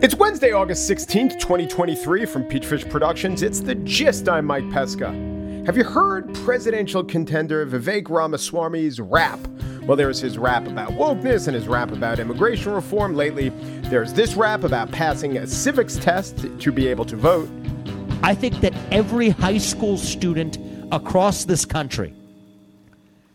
It's 0.00 0.14
Wednesday, 0.14 0.52
August 0.52 0.88
16th, 0.88 1.38
2023, 1.40 2.24
from 2.24 2.44
Peachfish 2.44 2.88
Productions. 2.88 3.42
It's 3.42 3.60
The 3.60 3.74
Gist. 3.74 4.28
I'm 4.28 4.46
Mike 4.46 4.70
Pesca. 4.70 5.12
Have 5.66 5.76
you 5.76 5.84
heard 5.84 6.32
presidential 6.34 7.04
contender 7.04 7.66
Vivek 7.66 8.08
Ramaswamy's 8.08 9.00
rap? 9.00 9.38
Well, 9.82 9.96
there's 9.96 10.20
his 10.20 10.38
rap 10.38 10.66
about 10.66 10.92
wokeness 10.92 11.46
and 11.46 11.54
his 11.54 11.68
rap 11.68 11.92
about 11.92 12.20
immigration 12.20 12.72
reform. 12.72 13.16
Lately, 13.16 13.50
there's 13.90 14.12
this 14.12 14.34
rap 14.34 14.64
about 14.64 14.90
passing 14.90 15.36
a 15.36 15.46
civics 15.46 15.96
test 15.96 16.46
to 16.60 16.72
be 16.72 16.86
able 16.86 17.04
to 17.04 17.16
vote. 17.16 17.50
I 18.22 18.34
think 18.34 18.60
that 18.60 18.72
every 18.90 19.30
high 19.30 19.58
school 19.58 19.98
student 19.98 20.58
across 20.90 21.44
this 21.44 21.64
country 21.64 22.14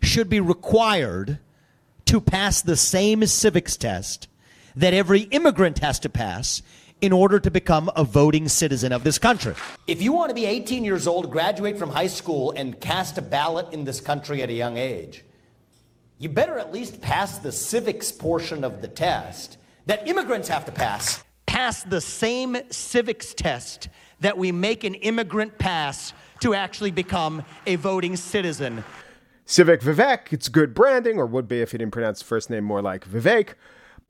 should 0.02 0.30
be 0.30 0.40
required 0.40 1.40
to 2.14 2.22
pass 2.22 2.62
the 2.62 2.78
same 2.78 3.26
civics 3.26 3.76
test 3.76 4.28
that 4.76 4.94
every 4.94 5.22
immigrant 5.22 5.80
has 5.80 5.98
to 5.98 6.08
pass 6.08 6.62
in 7.02 7.12
order 7.12 7.40
to 7.40 7.50
become 7.50 7.90
a 7.96 8.04
voting 8.04 8.48
citizen 8.48 8.92
of 8.92 9.04
this 9.04 9.18
country. 9.18 9.56
If 9.88 10.00
you 10.00 10.14
want 10.14 10.30
to 10.30 10.36
be 10.36 10.46
18 10.46 10.86
years 10.86 11.08
old, 11.08 11.32
graduate 11.32 11.76
from 11.76 11.90
high 11.90 12.06
school, 12.06 12.54
and 12.56 12.80
cast 12.80 13.18
a 13.18 13.22
ballot 13.24 13.74
in 13.74 13.84
this 13.84 14.00
country 14.00 14.44
at 14.44 14.50
a 14.52 14.54
young 14.54 14.78
age, 14.78 15.26
you 16.20 16.30
better 16.30 16.60
at 16.60 16.72
least 16.72 17.02
pass 17.02 17.40
the 17.40 17.52
civics 17.52 18.12
portion 18.12 18.64
of 18.64 18.84
the 18.84 18.88
test 18.88 19.58
that 19.88 20.08
immigrants 20.08 20.48
have 20.50 20.66
to 20.66 20.72
pass. 20.72 21.24
Pass 21.48 21.82
the 21.82 22.00
same 22.00 22.58
civics 22.70 23.34
test 23.34 23.90
that 24.20 24.38
we 24.38 24.52
make 24.52 24.84
an 24.84 24.94
immigrant 24.94 25.58
pass 25.58 26.14
to 26.42 26.54
actually 26.54 26.92
become 26.92 27.44
a 27.66 27.76
voting 27.76 28.16
citizen. 28.18 28.84
Civic 29.46 29.82
Vivek, 29.82 30.32
it's 30.32 30.48
good 30.48 30.74
branding, 30.74 31.18
or 31.18 31.26
would 31.26 31.48
be 31.48 31.62
if 31.62 31.72
he 31.72 31.78
didn't 31.78 31.92
pronounce 31.92 32.20
the 32.20 32.26
first 32.26 32.50
name 32.50 32.64
more 32.64 32.82
like 32.82 33.08
Vivek. 33.08 33.56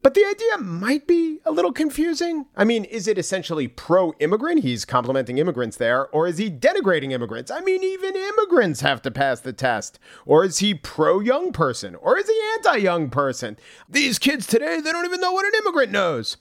But 0.03 0.15
the 0.15 0.25
idea 0.25 0.57
might 0.57 1.07
be 1.07 1.39
a 1.45 1.51
little 1.51 1.71
confusing. 1.71 2.45
I 2.57 2.65
mean, 2.65 2.83
is 2.83 3.07
it 3.07 3.17
essentially 3.17 3.69
pro 3.69 4.11
immigrant? 4.19 4.61
He's 4.61 4.83
complimenting 4.83 5.37
immigrants 5.37 5.77
there. 5.77 6.07
Or 6.07 6.27
is 6.27 6.37
he 6.37 6.51
denigrating 6.51 7.13
immigrants? 7.13 7.49
I 7.49 7.61
mean, 7.61 7.81
even 7.81 8.15
immigrants 8.15 8.81
have 8.81 9.01
to 9.03 9.11
pass 9.11 9.39
the 9.39 9.53
test. 9.53 9.99
Or 10.25 10.43
is 10.43 10.59
he 10.59 10.75
pro 10.75 11.21
young 11.21 11.53
person? 11.53 11.95
Or 11.95 12.17
is 12.17 12.27
he 12.27 12.39
anti 12.55 12.75
young 12.75 13.09
person? 13.09 13.57
These 13.89 14.19
kids 14.19 14.45
today, 14.45 14.81
they 14.81 14.91
don't 14.91 15.05
even 15.05 15.21
know 15.21 15.31
what 15.31 15.45
an 15.45 15.59
immigrant 15.59 15.93
knows. 15.93 16.35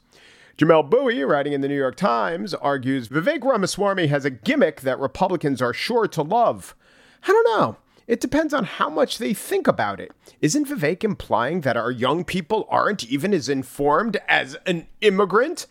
Jamelle 0.58 0.90
Bouie, 0.90 1.22
writing 1.22 1.52
in 1.52 1.60
the 1.60 1.68
New 1.68 1.78
York 1.78 1.96
Times, 1.96 2.54
argues 2.54 3.08
Vivek 3.08 3.44
Ramaswamy 3.44 4.08
has 4.08 4.24
a 4.24 4.30
gimmick 4.30 4.80
that 4.80 4.98
Republicans 4.98 5.62
are 5.62 5.72
sure 5.72 6.08
to 6.08 6.22
love. 6.22 6.74
I 7.22 7.28
don't 7.28 7.56
know. 7.56 7.76
It 8.12 8.20
depends 8.20 8.52
on 8.52 8.64
how 8.64 8.90
much 8.90 9.16
they 9.16 9.32
think 9.32 9.66
about 9.66 9.98
it. 9.98 10.12
Isn't 10.42 10.68
Vivek 10.68 11.02
implying 11.02 11.62
that 11.62 11.78
our 11.78 11.90
young 11.90 12.24
people 12.24 12.68
aren't 12.68 13.04
even 13.04 13.32
as 13.32 13.48
informed 13.48 14.18
as 14.28 14.54
an 14.66 14.86
immigrant? 15.00 15.66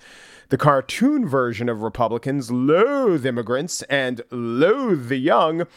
The 0.49 0.57
cartoon 0.57 1.27
version 1.27 1.69
of 1.69 1.83
Republicans 1.83 2.49
loathe 2.49 3.27
immigrants 3.27 3.83
and 3.83 4.23
loathe 4.31 5.07
the 5.07 5.19
young, 5.19 5.67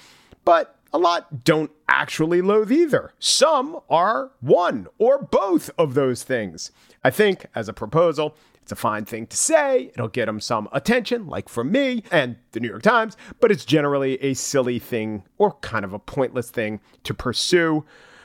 but 0.46 0.78
a 0.90 0.96
lot 0.96 1.44
don't 1.44 1.70
actually 1.86 2.40
loathe 2.40 2.72
either. 2.72 3.12
Some 3.18 3.80
are 3.90 4.30
one 4.40 4.86
or 4.96 5.18
both 5.22 5.68
of 5.76 5.92
those 5.92 6.22
things. 6.22 6.70
I 7.04 7.10
think, 7.10 7.44
as 7.54 7.68
a 7.68 7.74
proposal, 7.74 8.36
it's 8.64 8.72
a 8.72 8.76
fine 8.76 9.04
thing 9.04 9.26
to 9.26 9.36
say. 9.36 9.90
It'll 9.92 10.08
get 10.08 10.24
them 10.24 10.40
some 10.40 10.70
attention, 10.72 11.26
like 11.26 11.50
from 11.50 11.70
me 11.70 12.02
and 12.10 12.36
the 12.52 12.60
New 12.60 12.68
York 12.68 12.80
Times, 12.80 13.14
but 13.38 13.52
it's 13.52 13.66
generally 13.66 14.14
a 14.22 14.32
silly 14.32 14.78
thing 14.78 15.22
or 15.36 15.52
kind 15.60 15.84
of 15.84 15.92
a 15.92 15.98
pointless 15.98 16.48
thing 16.48 16.80
to 17.02 17.12
pursue. 17.12 17.84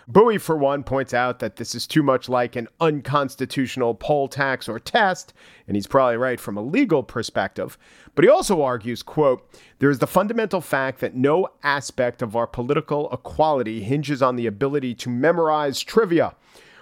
Bouie, 0.10 0.40
for 0.40 0.56
one, 0.56 0.84
points 0.84 1.14
out 1.14 1.40
that 1.40 1.58
this 1.58 1.76
is 1.76 1.86
too 1.86 2.02
much 2.02 2.30
like 2.30 2.56
an 2.56 2.70
unconstitutional 2.80 3.95
poll 3.95 4.30
tax 4.30 4.70
or 4.70 4.80
test, 4.80 5.34
and 5.67 5.76
he's 5.76 5.88
probably 5.88 6.16
right 6.16 6.40
from 6.40 6.56
a 6.56 6.64
legal 6.64 7.04
perspective. 7.04 7.78
But 8.16 8.23
he 8.23 8.30
also 8.30 8.62
argues, 8.62 9.04
quote, 9.04 9.45
there 9.80 9.90
is 9.90 10.00
the 10.00 10.08
fundamental 10.08 10.61
fact 10.61 11.02
that 11.02 11.16
no 11.16 11.49
aspect 11.64 12.22
of 12.22 12.38
our 12.38 12.48
political 12.48 13.11
equality 13.11 13.83
hinges 13.83 14.22
on 14.22 14.38
the 14.38 14.48
ability 14.48 14.95
to 14.95 15.10
memorize 15.10 15.82
trivia. 15.82 16.33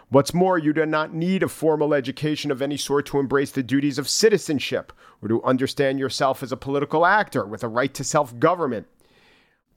What's 0.09 0.33
more, 0.33 0.57
you 0.57 0.71
do 0.71 0.85
not 0.85 1.13
need 1.13 1.43
a 1.43 1.49
formal 1.49 1.93
education 1.93 2.49
of 2.49 2.61
any 2.61 2.77
sort 2.77 3.05
to 3.07 3.19
embrace 3.19 3.51
the 3.51 3.61
duties 3.61 3.97
of 3.97 4.07
citizenship 4.07 4.93
or 5.21 5.27
to 5.27 5.43
understand 5.43 5.99
yourself 5.99 6.41
as 6.41 6.53
a 6.53 6.57
political 6.57 7.05
actor 7.05 7.45
with 7.45 7.61
a 7.63 7.67
right 7.67 7.93
to 7.93 8.05
self 8.05 8.37
government. 8.39 8.87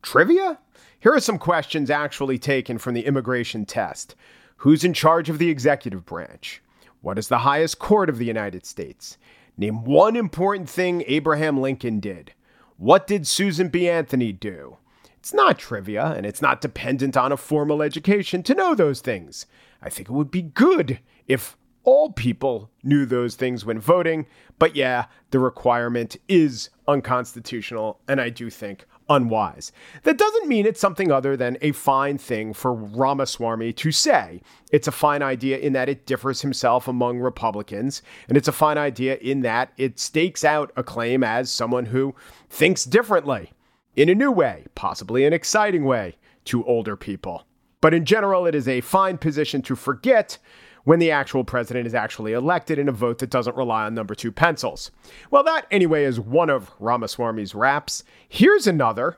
Trivia? 0.03 0.59
Here 1.01 1.13
are 1.13 1.21
some 1.21 1.39
questions 1.39 1.91
actually 1.91 2.39
taken 2.39 2.79
from 2.79 2.95
the 2.95 3.07
immigration 3.07 3.65
test 3.65 4.15
Who's 4.59 4.85
in 4.85 4.93
charge 4.93 5.31
of 5.31 5.39
the 5.39 5.49
executive 5.49 6.05
branch? 6.05 6.63
What 7.01 7.19
is 7.19 7.29
the 7.29 7.39
highest 7.39 7.79
court 7.79 8.11
of 8.11 8.19
the 8.19 8.27
United 8.27 8.67
States? 8.67 9.17
Name 9.57 9.85
one 9.85 10.17
important 10.17 10.69
thing 10.69 11.03
Abraham 11.07 11.61
Lincoln 11.61 11.99
did. 11.99 12.35
What 12.77 13.07
did 13.07 13.27
Susan 13.27 13.69
B. 13.69 13.89
Anthony 13.89 14.33
do? 14.33 14.77
It's 15.19 15.33
not 15.33 15.59
trivia, 15.59 16.15
and 16.17 16.25
it's 16.25 16.43
not 16.43 16.61
dependent 16.61 17.17
on 17.17 17.33
a 17.33 17.37
formal 17.39 17.83
education 17.83 18.43
to 18.45 18.55
know 18.55 18.75
those 18.75 19.01
things. 19.01 19.47
I 19.83 19.89
think 19.89 20.09
it 20.09 20.13
would 20.13 20.31
be 20.31 20.43
good 20.43 21.01
if 21.27 21.57
all 21.85 22.13
people 22.13 22.71
knew 22.83 23.07
those 23.07 23.35
things 23.35 23.65
when 23.65 23.81
voting. 23.81 24.27
But 24.59 24.77
yeah, 24.77 25.07
the 25.31 25.39
requirement 25.39 26.17
is 26.29 26.71
unconstitutional 26.87 28.01
and 28.07 28.21
I 28.21 28.29
do 28.29 28.51
think 28.51 28.85
unwise. 29.09 29.73
That 30.05 30.19
doesn't 30.19 30.49
mean 30.49 30.67
it's 30.67 30.81
something 30.81 31.11
other 31.11 31.37
than 31.37 31.59
a 31.61 31.73
fine 31.73 32.17
thing 32.17 32.53
for 32.53 32.73
Ramaswamy 32.73 33.73
to 33.75 33.91
say. 33.91 34.41
It's 34.71 34.87
a 34.89 34.93
fine 34.93 35.23
idea 35.23 35.59
in 35.59 35.73
that 35.73 35.89
it 35.89 36.07
differs 36.07 36.43
himself 36.43 36.87
among 36.87 37.19
Republicans, 37.19 38.03
and 38.29 38.39
it's 38.39 38.47
a 38.47 38.53
fine 38.53 38.79
idea 38.79 39.17
in 39.17 39.41
that 39.41 39.73
it 39.77 39.99
stakes 39.99 40.45
out 40.45 40.73
a 40.77 40.85
claim 40.85 41.25
as 41.25 41.51
someone 41.51 41.87
who 41.87 42.15
thinks 42.49 42.85
differently 42.85 43.53
in 43.97 44.09
a 44.09 44.15
new 44.15 44.31
way, 44.31 44.65
possibly 44.77 45.25
an 45.25 45.33
exciting 45.33 45.85
way 45.85 46.17
to 46.45 46.65
older 46.65 46.97
people. 46.97 47.45
But 47.81 47.95
in 47.95 48.05
general, 48.05 48.47
it 48.47 48.55
is 48.55 48.69
a 48.69 48.81
fine 48.81 49.19
position 49.19 49.63
to 49.63 49.77
forget 49.77 50.39
when 50.85 50.99
the 50.99 51.11
actual 51.11 51.45
president 51.45 51.87
is 51.87 51.95
actually 51.95 52.33
elected 52.33 52.79
in 52.79 52.89
a 52.89 52.93
vote 52.93 53.19
that 53.19 53.31
doesn't 53.31 53.57
rely 53.57 53.85
on 53.85 53.95
number 53.95 54.15
two 54.15 54.33
pencils. 54.33 54.91
Well, 55.31 55.45
that 55.45 55.67
anyway 55.71 56.05
is 56.05 56.19
one 56.19 56.51
of 56.51 56.71
Ramaswamy's 56.81 57.55
raps. 57.55 58.03
Here's 58.29 58.67
another. 58.67 59.17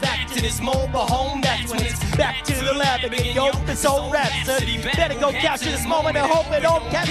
Back 0.00 0.30
to 0.32 0.40
this 0.40 0.60
mobile 0.60 1.06
home, 1.06 1.40
that's 1.40 1.70
when 1.70 1.82
it's 1.82 2.16
back 2.16 2.44
to 2.44 2.54
the 2.54 2.72
lab 2.72 3.04
again. 3.04 3.34
Yo, 3.34 3.50
this 3.66 3.84
old 3.84 4.12
rap, 4.12 4.30
son. 4.44 4.62
Better 4.96 5.18
go 5.18 5.32
capture 5.32 5.70
this 5.70 5.86
moment 5.86 6.16
and 6.16 6.30
hope 6.30 6.50
it 6.52 6.62
don't 6.62 6.82
catch. 6.90 7.08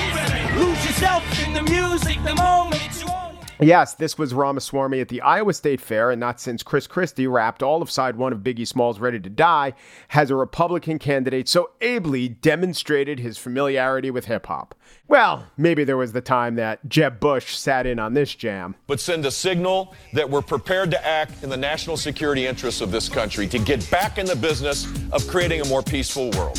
Lose 0.58 0.86
yourself 0.86 1.24
in 1.46 1.54
the 1.54 1.64
music, 1.64 2.24
the 2.24 2.36
moment. 2.36 3.19
Yes, 3.62 3.94
this 3.94 4.18
was 4.18 4.34
Ramaswamy 4.34 5.02
at 5.02 5.10
the 5.10 5.20
Iowa 5.20 5.54
State 5.54 5.82
Fair, 5.82 6.12
and 6.12 6.20
not 6.20 6.40
since 6.40 6.64
Chris 6.64 6.88
Christie 6.88 7.28
rapped 7.28 7.62
all 7.62 7.82
of 7.82 7.92
side 7.92 8.16
one 8.16 8.32
of 8.32 8.40
Biggie 8.40 8.66
Smalls' 8.66 9.00
Ready 9.00 9.20
to 9.20 9.30
Die 9.30 9.74
has 10.10 10.32
a 10.32 10.36
Republican 10.36 10.98
candidate 10.98 11.50
so 11.50 11.72
ably 11.82 12.30
demonstrated 12.30 13.20
his 13.20 13.38
familiarity 13.38 14.12
with 14.12 14.26
hip 14.26 14.46
hop. 14.46 14.76
Well, 15.10 15.48
maybe 15.58 15.84
there 15.84 15.98
was 15.98 16.14
the 16.14 16.22
time 16.22 16.56
that 16.56 16.88
Jeb 16.88 17.20
Bush 17.20 17.58
sat 17.58 17.86
in 17.86 18.00
on 18.00 18.14
this 18.14 18.34
jam. 18.34 18.76
but 18.88 19.02
send 19.02 19.26
a 19.26 19.32
signal 19.32 19.94
that 20.14 20.30
we're 20.30 20.42
prepared 20.42 20.90
to 20.92 21.06
act 21.06 21.44
in 21.44 21.50
the 21.50 21.58
national 21.58 21.98
security 21.98 22.48
interests 22.48 22.80
of 22.80 22.92
this 22.92 23.10
country 23.10 23.46
to 23.48 23.60
get 23.60 23.90
back 23.92 24.18
in 24.18 24.26
the 24.26 24.36
business 24.38 24.88
of 25.12 25.28
creating 25.28 25.60
a 25.60 25.66
more 25.66 25.84
peaceful 25.84 26.30
world. 26.32 26.56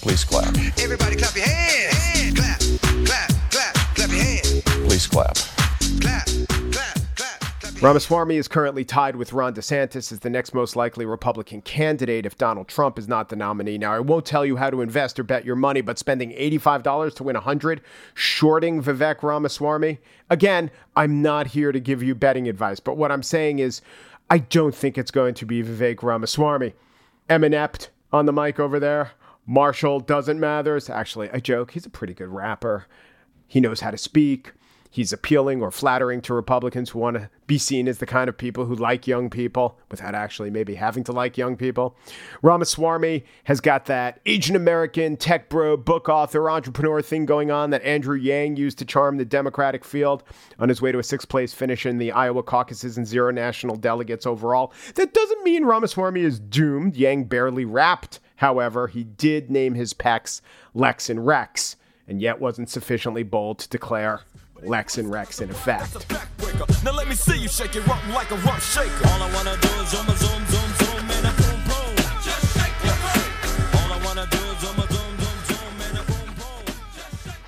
Please 0.00 0.24
clap. 0.24 0.56
Everybody 0.80 1.16
clap 1.16 1.36
your 1.36 1.44
hands. 1.44 1.51
Clap. 5.12 5.34
Clap, 6.00 6.26
clap, 6.72 6.98
clap, 7.16 7.60
clap 7.60 7.82
Ramaswamy 7.82 8.36
is 8.36 8.48
currently 8.48 8.82
tied 8.82 9.14
with 9.14 9.34
Ron 9.34 9.52
DeSantis 9.52 10.10
as 10.10 10.20
the 10.20 10.30
next 10.30 10.54
most 10.54 10.74
likely 10.74 11.04
Republican 11.04 11.60
candidate 11.60 12.24
if 12.24 12.38
Donald 12.38 12.66
Trump 12.66 12.98
is 12.98 13.08
not 13.08 13.28
the 13.28 13.36
nominee. 13.36 13.76
Now, 13.76 13.92
I 13.92 14.00
won't 14.00 14.24
tell 14.24 14.46
you 14.46 14.56
how 14.56 14.70
to 14.70 14.80
invest 14.80 15.20
or 15.20 15.22
bet 15.22 15.44
your 15.44 15.56
money, 15.56 15.82
but 15.82 15.98
spending 15.98 16.30
$85 16.30 17.14
to 17.16 17.24
win 17.24 17.34
100 17.34 17.82
shorting 18.14 18.82
Vivek 18.82 19.22
Ramaswamy, 19.22 19.98
again, 20.30 20.70
I'm 20.96 21.20
not 21.20 21.48
here 21.48 21.72
to 21.72 21.80
give 21.80 22.02
you 22.02 22.14
betting 22.14 22.48
advice, 22.48 22.80
but 22.80 22.96
what 22.96 23.12
I'm 23.12 23.22
saying 23.22 23.58
is 23.58 23.82
I 24.30 24.38
don't 24.38 24.74
think 24.74 24.96
it's 24.96 25.10
going 25.10 25.34
to 25.34 25.44
be 25.44 25.62
Vivek 25.62 26.02
Ramaswamy. 26.02 26.72
Eminept 27.28 27.90
on 28.12 28.24
the 28.24 28.32
mic 28.32 28.58
over 28.58 28.80
there. 28.80 29.10
Marshall 29.46 30.00
doesn't 30.00 30.40
matter. 30.40 30.76
It's 30.76 30.88
Actually, 30.88 31.28
a 31.28 31.40
joke. 31.40 31.72
He's 31.72 31.84
a 31.84 31.90
pretty 31.90 32.14
good 32.14 32.28
rapper. 32.28 32.86
He 33.46 33.60
knows 33.60 33.80
how 33.80 33.90
to 33.90 33.98
speak. 33.98 34.52
He's 34.92 35.12
appealing 35.12 35.62
or 35.62 35.70
flattering 35.70 36.20
to 36.22 36.34
Republicans 36.34 36.90
who 36.90 36.98
want 36.98 37.16
to 37.16 37.30
be 37.46 37.58
seen 37.58 37.88
as 37.88 37.98
the 37.98 38.06
kind 38.06 38.28
of 38.28 38.36
people 38.36 38.66
who 38.66 38.74
like 38.74 39.06
young 39.06 39.30
people 39.30 39.78
without 39.90 40.14
actually 40.14 40.50
maybe 40.50 40.74
having 40.74 41.02
to 41.04 41.12
like 41.12 41.38
young 41.38 41.56
people. 41.56 41.96
Ramaswamy 42.42 43.24
has 43.44 43.60
got 43.60 43.86
that 43.86 44.20
Asian 44.26 44.54
American 44.54 45.16
tech 45.16 45.48
bro, 45.48 45.76
book 45.76 46.08
author, 46.08 46.50
entrepreneur 46.50 47.00
thing 47.02 47.26
going 47.26 47.50
on 47.50 47.70
that 47.70 47.82
Andrew 47.82 48.16
Yang 48.16 48.56
used 48.56 48.78
to 48.78 48.84
charm 48.84 49.16
the 49.16 49.24
Democratic 49.24 49.84
field 49.84 50.22
on 50.58 50.68
his 50.68 50.82
way 50.82 50.92
to 50.92 50.98
a 50.98 51.02
sixth 51.02 51.28
place 51.28 51.54
finish 51.54 51.86
in 51.86 51.98
the 51.98 52.12
Iowa 52.12 52.42
caucuses 52.42 52.98
and 52.98 53.06
zero 53.06 53.32
national 53.32 53.76
delegates 53.76 54.26
overall. 54.26 54.72
That 54.94 55.14
doesn't 55.14 55.42
mean 55.42 55.64
Ramaswamy 55.64 56.20
is 56.20 56.38
doomed. 56.38 56.96
Yang 56.96 57.24
barely 57.24 57.64
rapped 57.64 58.20
However, 58.42 58.88
he 58.88 59.04
did 59.04 59.52
name 59.52 59.74
his 59.74 59.94
pecs 59.94 60.40
Lex 60.74 61.08
and 61.08 61.24
Rex, 61.24 61.76
and 62.08 62.20
yet 62.20 62.40
wasn't 62.40 62.68
sufficiently 62.68 63.22
bold 63.22 63.60
to 63.60 63.68
declare 63.68 64.22
Lex 64.62 64.98
and 64.98 65.10
Rex 65.10 65.40
in 65.40 65.50
effect. 65.50 66.06
Now 66.84 66.92
let 66.92 67.08
me 67.08 67.14
see 67.14 67.36
you 67.36 67.48
shake 67.48 67.76
it 67.76 67.86
rump 67.86 68.06
like 68.14 68.30
a 68.30 68.36
rump 68.36 68.60
shaker. 68.60 69.08
All 69.08 69.22
I 69.22 69.32
wanna 69.34 69.56
do 69.60 69.68
is 69.68 69.88
zoom, 69.90 70.06
zoom, 70.06 70.46
zoom, 70.46 70.72
zoom, 70.74 71.10
and 71.10 71.26
a 71.26 71.30
boom, 71.30 71.60
boom. 71.66 71.96
Just 72.22 72.56
shake 72.56 72.84
your 72.84 72.94
booty. 73.02 73.78
All 73.78 73.92
I 73.92 74.00
wanna 74.04 74.26
do 74.30 74.38
is 74.38 74.58
zoom, 74.60 74.76
zoom, 74.76 75.18
zoom, 75.18 75.38
zoom, 75.46 75.80
and 75.80 75.98
a 75.98 76.02
boom, 76.02 76.34
boom. 76.36 76.74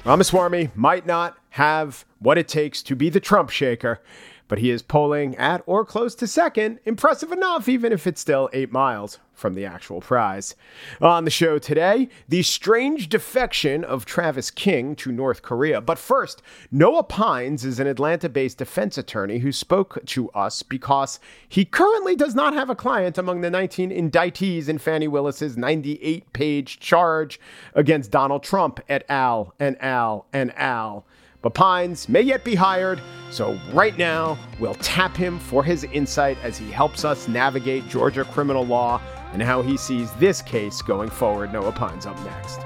Ramaswamy 0.05 0.71
might 0.75 1.07
not 1.07 1.39
have 1.51 2.05
what 2.19 2.37
it 2.39 2.49
takes 2.49 2.83
to 2.83 2.97
be 2.97 3.11
the 3.11 3.21
Trump 3.21 3.51
shaker, 3.51 4.01
but 4.49 4.59
he 4.59 4.71
is 4.71 4.83
polling 4.83 5.37
at 5.37 5.63
or 5.67 5.85
close 5.85 6.15
to 6.17 6.27
second. 6.27 6.79
Impressive 6.85 7.33
enough, 7.33 7.69
even 7.69 7.93
if 7.93 8.07
it's 8.07 8.21
still 8.21 8.51
eight 8.53 8.73
miles 8.73 9.19
from 9.35 9.55
the 9.55 9.67
actual 9.67 10.01
prize. 10.01 10.55
On 11.01 11.25
the 11.25 11.31
show 11.31 11.59
today, 11.59 12.09
the 12.29 12.43
strange 12.43 13.09
defection 13.09 13.85
of 13.85 14.05
Travis 14.05 14.51
King 14.51 14.95
to 14.97 15.11
North 15.13 15.43
Korea. 15.43 15.81
But 15.81 15.99
first, 15.99 16.41
Noah 16.71 17.03
Pines 17.03 17.65
is 17.65 17.81
an 17.81 17.87
Atlanta 17.87 18.29
based 18.29 18.59
defense 18.59 18.97
attorney 18.97 19.39
who 19.39 19.53
spoke 19.53 19.99
to 20.07 20.31
us 20.31 20.63
because 20.63 21.19
he 21.49 21.65
currently 21.65 22.15
does 22.17 22.35
not 22.35 22.55
have 22.55 22.71
a 22.71 22.77
client 22.77 23.19
among 23.19 23.41
the 23.41 23.51
19 23.51 23.91
indictees 23.91 24.69
in 24.69 24.79
Fani 24.79 25.09
Willis's 25.09 25.57
98 25.57 26.33
page 26.33 26.79
charge 26.79 27.41
against 27.75 28.11
Donald 28.11 28.43
Trump 28.43 28.81
et 28.89 29.05
al. 29.09 29.53
and 29.59 29.77
al. 29.83 30.27
and 30.33 30.57
al. 30.57 31.05
But 31.45 31.53
Pines 31.53 32.09
may 32.09 32.23
yet 32.23 32.43
be 32.43 32.55
hired, 32.55 33.03
so 33.31 33.61
right 33.75 33.99
now 33.99 34.39
we'll 34.59 34.77
tap 34.77 35.15
him 35.15 35.39
for 35.39 35.63
his 35.63 35.85
insight 35.85 36.39
as 36.43 36.57
he 36.57 36.71
helps 36.71 37.05
us 37.05 37.29
navigate 37.29 37.87
Georgia 37.87 38.25
criminal 38.25 38.65
law 38.65 38.99
and 39.35 39.43
how 39.43 39.61
he 39.61 39.77
sees 39.77 40.11
this 40.13 40.41
case 40.41 40.81
going 40.81 41.11
forward. 41.11 41.53
Noah 41.53 41.73
Pines 41.73 42.07
up 42.07 42.19
next. 42.25 42.61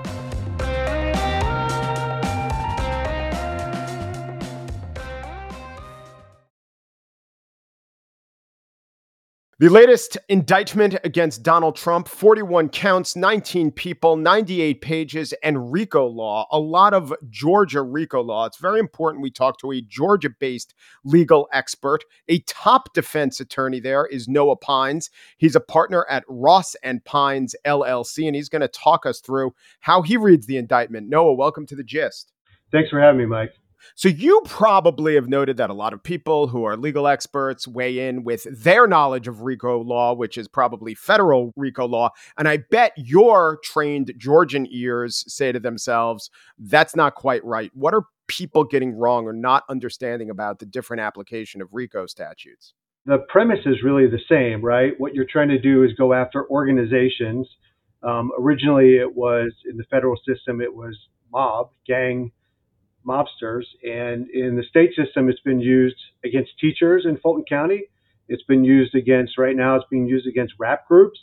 The 9.61 9.69
latest 9.69 10.17
indictment 10.29 10.95
against 11.03 11.43
Donald 11.43 11.75
Trump 11.75 12.07
41 12.07 12.69
counts, 12.69 13.17
19 13.17 13.73
people, 13.73 14.15
98 14.15 14.81
pages, 14.81 15.35
and 15.43 15.73
RICO 15.73 16.07
law. 16.07 16.47
A 16.53 16.61
lot 16.61 16.95
of 16.95 17.13
Georgia 17.29 17.83
RICO 17.83 18.23
law. 18.23 18.47
It's 18.47 18.59
very 18.59 18.79
important 18.79 19.21
we 19.21 19.33
talk 19.33 19.59
to 19.59 19.73
a 19.73 19.81
Georgia 19.81 20.31
based 20.31 20.75
legal 21.03 21.49
expert. 21.53 22.05
A 22.29 22.39
top 22.43 22.95
defense 22.95 23.41
attorney 23.41 23.81
there 23.81 24.07
is 24.07 24.29
Noah 24.29 24.55
Pines. 24.55 25.11
He's 25.39 25.57
a 25.57 25.61
partner 25.61 26.07
at 26.09 26.23
Ross 26.29 26.77
and 26.85 27.05
Pines 27.05 27.57
LLC, 27.67 28.29
and 28.29 28.37
he's 28.37 28.49
going 28.49 28.63
to 28.63 28.69
talk 28.69 29.07
us 29.07 29.19
through 29.19 29.57
how 29.81 30.03
he 30.03 30.17
reads 30.17 30.47
the 30.47 30.57
indictment. 30.57 31.09
Noah, 31.09 31.35
welcome 31.35 31.67
to 31.67 31.75
the 31.75 31.83
gist. 31.83 32.33
Thanks 32.71 32.91
for 32.91 33.01
having 33.01 33.19
me, 33.19 33.27
Mike. 33.27 33.55
So, 33.95 34.09
you 34.09 34.41
probably 34.45 35.15
have 35.15 35.29
noted 35.29 35.57
that 35.57 35.71
a 35.71 35.75
lot 35.75 35.93
of 35.93 36.03
people 36.03 36.49
who 36.49 36.65
are 36.65 36.77
legal 36.77 37.07
experts 37.07 37.67
weigh 37.67 38.09
in 38.09 38.25
with 38.25 38.47
their 38.51 38.87
knowledge 38.87 39.29
of 39.29 39.43
RICO 39.43 39.81
law, 39.83 40.15
which 40.15 40.37
is 40.39 40.49
probably 40.49 40.95
federal 40.95 41.53
RICO 41.57 41.87
law. 41.87 42.11
And 42.37 42.49
I 42.49 42.59
bet 42.59 42.93
your 42.97 43.59
trained 43.63 44.13
Georgian 44.17 44.67
ears 44.71 45.25
say 45.33 45.53
to 45.53 45.61
themselves, 45.61 46.31
that's 46.59 46.97
not 46.97 47.15
quite 47.15 47.45
right. 47.45 47.71
What 47.75 47.95
are 47.95 48.05
people 48.27 48.65
getting 48.65 48.95
wrong 48.95 49.27
or 49.27 49.33
not 49.33 49.65
understanding 49.69 50.31
about 50.31 50.59
the 50.59 50.67
different 50.67 51.01
application 51.01 51.61
of 51.61 51.69
RICO 51.73 52.07
statutes? 52.07 52.75
The 53.07 53.19
premise 53.29 53.61
is 53.65 53.83
really 53.83 54.07
the 54.07 54.21
same, 54.29 54.63
right? 54.63 54.93
What 54.99 55.15
you're 55.15 55.25
trying 55.25 55.49
to 55.49 55.59
do 55.59 55.83
is 55.83 55.93
go 55.95 56.13
after 56.13 56.49
organizations. 56.51 57.49
Um, 58.03 58.31
originally, 58.39 58.97
it 58.97 59.17
was 59.17 59.53
in 59.69 59.77
the 59.77 59.85
federal 59.85 60.17
system, 60.27 60.61
it 60.61 60.73
was 60.73 60.97
mob, 61.33 61.71
gang 61.87 62.31
mobsters. 63.07 63.65
And 63.83 64.29
in 64.31 64.57
the 64.57 64.65
state 64.69 64.91
system, 64.95 65.29
it's 65.29 65.41
been 65.41 65.61
used 65.61 65.97
against 66.25 66.51
teachers 66.61 67.05
in 67.07 67.17
Fulton 67.19 67.45
County. 67.49 67.85
It's 68.29 68.43
been 68.45 68.65
used 68.65 68.95
against, 68.95 69.39
right 69.39 69.57
now, 69.57 69.77
it's 69.77 69.87
being 69.91 70.07
used 70.07 70.27
against 70.27 70.55
rap 70.59 70.87
groups. 70.87 71.19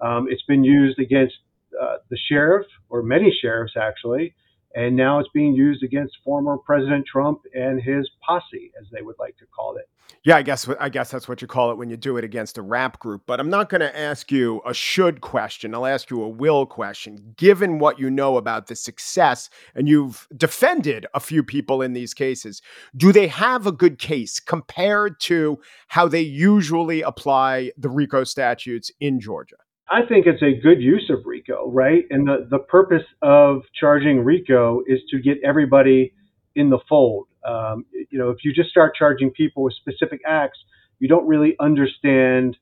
Um, 0.00 0.26
it's 0.28 0.42
been 0.42 0.64
used 0.64 0.98
against 0.98 1.34
uh, 1.80 1.96
the 2.10 2.18
sheriff, 2.28 2.66
or 2.90 3.02
many 3.02 3.34
sheriffs 3.40 3.74
actually. 3.76 4.34
And 4.74 4.96
now 4.96 5.18
it's 5.18 5.28
being 5.34 5.54
used 5.54 5.82
against 5.82 6.16
former 6.24 6.56
President 6.56 7.06
Trump 7.06 7.42
and 7.54 7.82
his 7.82 8.08
posse, 8.26 8.72
as 8.80 8.86
they 8.90 9.02
would 9.02 9.16
like 9.18 9.36
to 9.38 9.46
call 9.46 9.76
it. 9.76 9.88
Yeah, 10.24 10.36
I 10.36 10.42
guess 10.42 10.68
I 10.78 10.88
guess 10.88 11.10
that's 11.10 11.28
what 11.28 11.42
you 11.42 11.48
call 11.48 11.72
it 11.72 11.78
when 11.78 11.90
you 11.90 11.96
do 11.96 12.16
it 12.16 12.22
against 12.22 12.56
a 12.56 12.62
rap 12.62 13.00
group. 13.00 13.22
But 13.26 13.40
I'm 13.40 13.50
not 13.50 13.68
going 13.68 13.80
to 13.80 13.98
ask 13.98 14.30
you 14.30 14.62
a 14.64 14.72
should 14.72 15.20
question. 15.20 15.74
I'll 15.74 15.86
ask 15.86 16.10
you 16.10 16.22
a 16.22 16.28
will 16.28 16.64
question. 16.64 17.34
Given 17.36 17.80
what 17.80 17.98
you 17.98 18.08
know 18.08 18.36
about 18.36 18.68
the 18.68 18.76
success, 18.76 19.50
and 19.74 19.88
you've 19.88 20.28
defended 20.36 21.06
a 21.12 21.18
few 21.18 21.42
people 21.42 21.82
in 21.82 21.92
these 21.92 22.14
cases, 22.14 22.62
do 22.96 23.10
they 23.10 23.26
have 23.26 23.66
a 23.66 23.72
good 23.72 23.98
case 23.98 24.38
compared 24.38 25.18
to 25.20 25.58
how 25.88 26.06
they 26.06 26.20
usually 26.20 27.02
apply 27.02 27.72
the 27.76 27.90
RICO 27.90 28.22
statutes 28.22 28.92
in 29.00 29.18
Georgia? 29.18 29.56
I 29.90 30.06
think 30.06 30.26
it's 30.26 30.42
a 30.42 30.52
good 30.60 30.80
use 30.80 31.10
of 31.10 31.26
RICO, 31.26 31.70
right? 31.70 32.04
And 32.10 32.26
the, 32.26 32.46
the 32.50 32.58
purpose 32.60 33.02
of 33.20 33.62
charging 33.78 34.20
RICO 34.24 34.82
is 34.86 35.00
to 35.10 35.18
get 35.20 35.38
everybody 35.44 36.14
in 36.54 36.70
the 36.70 36.78
fold. 36.88 37.26
Um, 37.46 37.84
you 38.10 38.18
know, 38.18 38.30
if 38.30 38.38
you 38.44 38.52
just 38.54 38.70
start 38.70 38.94
charging 38.96 39.30
people 39.30 39.64
with 39.64 39.74
specific 39.74 40.20
acts, 40.26 40.58
you 40.98 41.08
don't 41.08 41.26
really 41.26 41.56
understand 41.60 42.56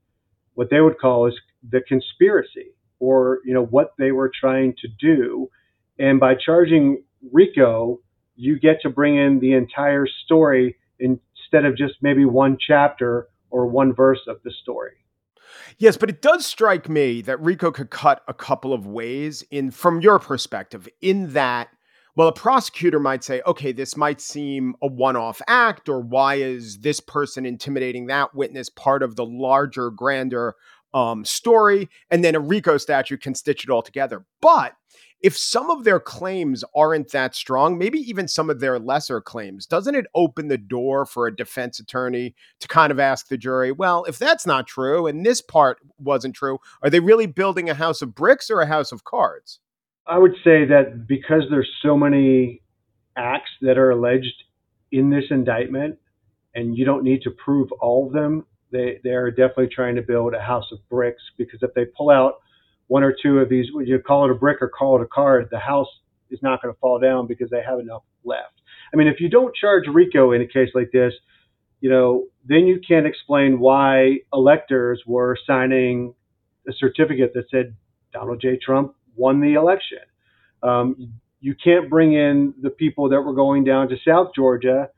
what 0.55 0.71
they 0.71 0.81
would 0.81 0.99
call 0.99 1.27
is 1.27 1.35
the 1.69 1.81
conspiracy 1.87 2.73
or, 2.99 3.41
you 3.45 3.55
know, 3.55 3.65
what 3.65 3.93
they 3.99 4.13
were 4.13 4.31
trying 4.41 4.75
to 4.81 4.89
do. 4.99 5.51
And 5.99 6.19
by 6.19 6.35
charging 6.35 7.03
RICO, 7.33 8.01
you 8.37 8.59
get 8.59 8.81
to 8.83 8.89
bring 8.91 9.17
in 9.17 9.41
the 9.41 9.53
entire 9.53 10.07
story 10.25 10.77
instead 10.99 11.65
of 11.65 11.77
just 11.77 11.95
maybe 12.01 12.25
one 12.25 12.57
chapter 12.59 13.29
or 13.51 13.67
one 13.67 13.95
verse 13.95 14.21
of 14.27 14.39
the 14.45 14.51
story. 14.63 15.00
Yes, 15.79 15.97
but 15.97 16.11
it 16.11 16.23
does 16.23 16.47
strike 16.47 16.89
me 16.89 17.23
that 17.23 17.41
Rico 17.41 17.71
could 17.71 17.91
cut 17.91 18.23
a 18.29 18.35
couple 18.35 18.73
of 18.73 18.87
ways 18.87 19.43
in 19.51 19.71
from 19.71 20.01
your 20.01 20.19
perspective 20.19 20.89
in 21.01 21.33
that 21.33 21.69
well 22.17 22.29
a 22.29 22.33
prosecutor 22.33 22.99
might 22.99 23.23
say 23.23 23.41
okay 23.47 23.73
this 23.73 23.97
might 23.97 24.21
seem 24.21 24.75
a 24.83 24.87
one-off 24.87 25.41
act 25.47 25.89
or 25.89 26.01
why 26.01 26.35
is 26.35 26.79
this 26.81 27.01
person 27.01 27.47
intimidating 27.47 28.07
that 28.07 28.35
witness 28.35 28.69
part 28.69 29.03
of 29.03 29.17
the 29.17 29.25
larger 29.25 29.91
grander 29.91 30.55
um, 30.93 31.25
story? 31.25 31.89
And 32.11 32.25
then 32.25 32.35
a 32.35 32.41
rico 32.41 32.77
statute 32.77 33.23
can 33.23 33.35
stitch 33.35 33.65
it 33.65 33.71
all 33.71 33.83
together. 33.83 34.25
But 34.41 34.75
if 35.23 35.37
some 35.37 35.71
of 35.71 35.85
their 35.85 36.01
claims 36.01 36.65
aren't 36.75 37.11
that 37.13 37.35
strong, 37.35 37.77
maybe 37.77 37.99
even 37.99 38.27
some 38.27 38.49
of 38.49 38.61
their 38.61 38.79
lesser 38.79 39.21
claims, 39.21 39.67
doesn't 39.67 39.95
it 39.95 40.07
open 40.15 40.49
the 40.49 40.59
door 40.59 41.05
for 41.05 41.27
a 41.27 41.35
defense 41.35 41.79
attorney 41.79 42.35
to 42.61 42.69
kind 42.69 42.91
of 42.91 42.99
ask 42.99 43.29
the 43.29 43.37
jury, 43.37 43.71
well, 43.71 44.05
if 44.05 44.19
that's 44.19 44.47
not 44.47 44.67
true 44.67 45.07
and 45.07 45.25
this 45.25 45.43
part 45.43 45.79
wasn't 45.99 46.35
true, 46.35 46.59
are 46.83 46.91
they 46.91 47.01
really 47.01 47.27
building 47.27 47.69
a 47.69 47.75
house 47.75 48.01
of 48.01 48.15
bricks 48.15 48.51
or 48.51 48.61
a 48.61 48.67
house 48.67 48.93
of 48.93 49.05
cards? 49.05 49.61
I 50.07 50.19
would 50.19 50.35
say 50.43 50.65
that 50.65 51.07
because 51.07 51.43
there's 51.51 51.71
so 51.83 51.97
many 51.97 52.63
acts 53.17 53.51
that 53.61 53.77
are 53.77 53.91
alleged 53.91 54.45
in 54.91 55.11
this 55.11 55.25
indictment 55.31 55.99
and 56.55 56.77
you 56.77 56.85
don't 56.85 57.05
need 57.05 57.23
to 57.23 57.31
prove 57.31 57.71
all 57.81 58.07
of 58.07 58.13
them, 58.13 58.47
they, 58.73 59.01
they're 59.05 59.31
definitely 59.31 59.69
trying 59.69 59.97
to 59.97 60.03
build 60.03 60.35
a 60.35 60.41
house 60.41 60.67
of 60.73 60.79
bricks 60.89 61.23
because 61.37 61.61
if 61.63 61.75
they 61.75 61.85
pull 61.85 62.11
out 62.11 62.37
one 62.91 63.05
or 63.05 63.15
two 63.23 63.39
of 63.39 63.49
these, 63.49 63.67
you 63.85 64.01
call 64.01 64.25
it 64.25 64.33
a 64.33 64.35
brick 64.35 64.59
or 64.61 64.69
call 64.69 65.01
it 65.01 65.03
a 65.05 65.07
card, 65.07 65.47
the 65.53 65.61
house 65.61 65.87
is 66.29 66.41
not 66.43 66.61
going 66.61 66.75
to 66.75 66.81
fall 66.81 66.99
down 66.99 67.29
because 67.29 67.49
they 67.49 67.63
have 67.65 67.79
enough 67.79 68.03
left. 68.25 68.61
I 68.93 68.97
mean, 68.97 69.07
if 69.07 69.21
you 69.21 69.29
don't 69.29 69.55
charge 69.55 69.85
RICO 69.87 70.33
in 70.33 70.43
a 70.43 70.47
case 70.47 70.71
like 70.75 70.91
this, 70.93 71.13
you 71.81 71.89
know, 71.89 72.25
then 72.45 72.67
you 72.67 72.81
can't 72.87 73.07
explain 73.07 73.61
why 73.61 74.17
electors 74.33 75.05
were 75.07 75.39
signing 75.47 76.15
a 76.69 76.73
certificate 76.73 77.31
that 77.35 77.45
said 77.49 77.77
Donald 78.13 78.41
J. 78.41 78.59
Trump 78.61 78.97
won 79.15 79.41
the 79.41 79.55
election. 79.55 79.99
Um, 80.65 81.13
you 81.41 81.55
can't 81.63 81.89
bring 81.89 82.15
in 82.15 82.55
the 82.61 82.71
people 82.71 83.09
that 83.11 83.21
were 83.21 83.35
going 83.35 83.63
down 83.63 83.89
to 83.91 83.97
South 84.05 84.33
Georgia 84.35 84.89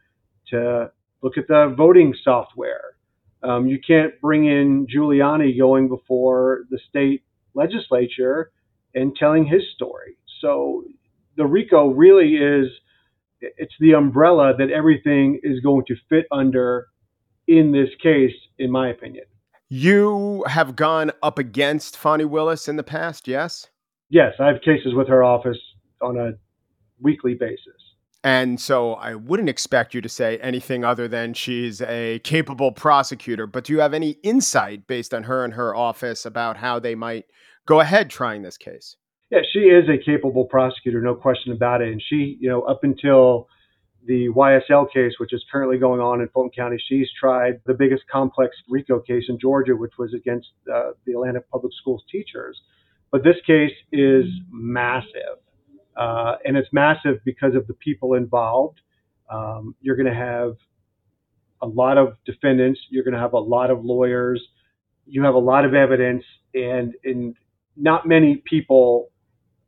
to 0.49 0.91
look 1.21 1.37
at 1.37 1.47
the 1.47 1.75
voting 1.77 2.15
software. 2.25 2.97
Um, 3.43 3.67
you 3.67 3.79
can't 3.87 4.19
bring 4.23 4.47
in 4.47 4.87
Giuliani 4.87 5.59
going 5.59 5.89
before 5.89 6.65
the 6.71 6.79
state 6.89 7.23
legislature 7.55 8.53
and 8.95 9.15
telling 9.17 9.47
his 9.47 9.63
story. 9.75 10.17
So 10.41 10.85
the 11.37 11.47
RICO 11.47 11.89
really 11.89 12.37
is 12.37 12.69
it's 13.41 13.75
the 13.81 13.93
umbrella 13.93 14.55
that 14.57 14.71
everything 14.71 15.41
is 15.43 15.61
going 15.61 15.85
to 15.87 15.97
fit 16.09 16.27
under 16.31 16.87
in 17.49 17.73
this 17.73 17.89
case, 18.03 18.35
in 18.59 18.71
my 18.71 18.89
opinion. 18.91 19.25
You 19.69 20.45
have 20.47 20.77
gone 20.77 21.13
up 21.23 21.39
against 21.39 21.97
Fani 21.97 22.25
Willis 22.25 22.69
in 22.69 22.77
the 22.77 22.83
past, 22.83 23.27
yes? 23.27 23.69
Yes, 24.11 24.35
I 24.39 24.47
have 24.47 24.61
cases 24.61 24.95
with 24.95 25.09
her 25.09 25.25
office 25.25 25.59
on 26.01 26.19
a 26.19 26.33
weekly 27.01 27.35
basis. 27.35 27.82
And 28.25 28.61
so 28.61 28.95
I 28.95 29.17
wouldn't 29.17 29.49
expect 29.49 29.95
you 29.95 30.01
to 30.01 30.09
say 30.09 30.39
anything 30.39 30.85
other 30.85 31.09
than 31.09 31.35
she's 31.35 31.83
a 31.83 32.21
capable 32.21 32.71
prosecutor. 32.71 33.49
But 33.49 33.65
do 33.65 33.73
you 33.73 33.81
have 33.81 33.95
any 33.95 34.11
insight 34.23 34.87
based 34.87 35.13
on 35.13 35.25
her 35.25 35.45
and 35.45 35.55
her 35.55 35.75
office 35.75 36.25
about 36.25 36.59
how 36.59 36.79
they 36.79 36.95
might 36.95 37.27
go 37.67 37.81
ahead 37.81 38.11
trying 38.11 38.43
this 38.43 38.57
case. 38.57 38.97
Yeah, 39.31 39.41
she 39.53 39.61
is 39.61 39.89
a 39.89 40.03
capable 40.03 40.45
prosecutor, 40.45 41.01
no 41.01 41.15
question 41.15 41.53
about 41.53 41.81
it. 41.81 41.89
And 41.89 42.03
she, 42.03 42.37
you 42.39 42.49
know, 42.49 42.63
up 42.63 42.81
until 42.85 43.49
the 44.07 44.29
YSL 44.29 44.93
case, 44.93 45.13
which 45.19 45.33
is 45.33 45.43
currently 45.51 45.79
going 45.79 46.01
on 46.01 46.21
in 46.21 46.29
Fulton 46.29 46.51
County, 46.55 46.77
she's 46.89 47.09
tried 47.19 47.61
the 47.67 47.73
biggest 47.73 48.03
complex 48.11 48.55
RICO 48.69 49.01
case 49.01 49.25
in 49.29 49.39
Georgia, 49.39 49.75
which 49.75 49.93
was 49.99 50.13
against 50.13 50.49
uh, 50.73 50.91
the 51.07 51.13
Atlanta 51.13 51.41
Public 51.41 51.73
Schools 51.81 52.03
teachers. 52.11 52.61
But 53.11 53.23
this 53.25 53.37
case 53.47 53.73
is 53.93 54.25
massive. 54.51 55.39
Uh, 55.97 56.37
and 56.45 56.57
it's 56.57 56.69
massive 56.73 57.19
because 57.25 57.55
of 57.55 57.67
the 57.67 57.75
people 57.75 58.15
involved. 58.15 58.81
Um, 59.31 59.75
you're 59.81 59.97
going 59.97 60.11
to 60.11 60.15
have 60.15 60.57
a 61.63 61.67
lot 61.67 61.97
of 61.97 62.17
defendants, 62.25 62.81
you're 62.91 63.05
going 63.05 63.15
to 63.15 63.21
have 63.21 63.35
a 63.35 63.39
lot 63.39 63.71
of 63.71 63.85
lawyers, 63.85 64.43
you 65.07 65.23
have 65.23 65.35
a 65.35 65.39
lot 65.39 65.65
of 65.65 65.75
evidence, 65.75 66.25
and, 66.55 66.95
and 67.05 67.37
not 67.77 68.07
many 68.07 68.43
people 68.45 69.11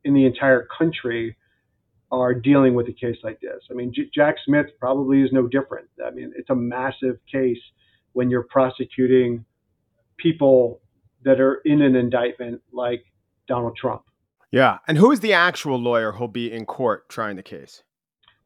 in 0.04 0.12
the 0.12 0.26
entire 0.26 0.66
country 0.76 1.36
are 2.10 2.34
dealing 2.34 2.74
with 2.74 2.88
a 2.88 2.92
case 2.92 3.16
like 3.22 3.40
this. 3.40 3.62
I 3.70 3.74
mean, 3.74 3.92
J- 3.94 4.10
Jack 4.14 4.36
Smith 4.44 4.66
probably 4.78 5.22
is 5.22 5.30
no 5.32 5.46
different. 5.46 5.88
I 6.04 6.10
mean, 6.10 6.32
it's 6.36 6.50
a 6.50 6.54
massive 6.54 7.18
case 7.30 7.58
when 8.12 8.30
you're 8.30 8.44
prosecuting 8.44 9.44
people 10.16 10.80
that 11.24 11.40
are 11.40 11.60
in 11.64 11.82
an 11.82 11.96
indictment 11.96 12.60
like 12.72 13.04
Donald 13.48 13.76
Trump. 13.76 14.02
Yeah. 14.54 14.78
And 14.86 14.98
who 14.98 15.10
is 15.10 15.18
the 15.18 15.32
actual 15.32 15.78
lawyer 15.78 16.12
who'll 16.12 16.28
be 16.28 16.52
in 16.52 16.64
court 16.64 17.08
trying 17.08 17.34
the 17.34 17.42
case? 17.42 17.82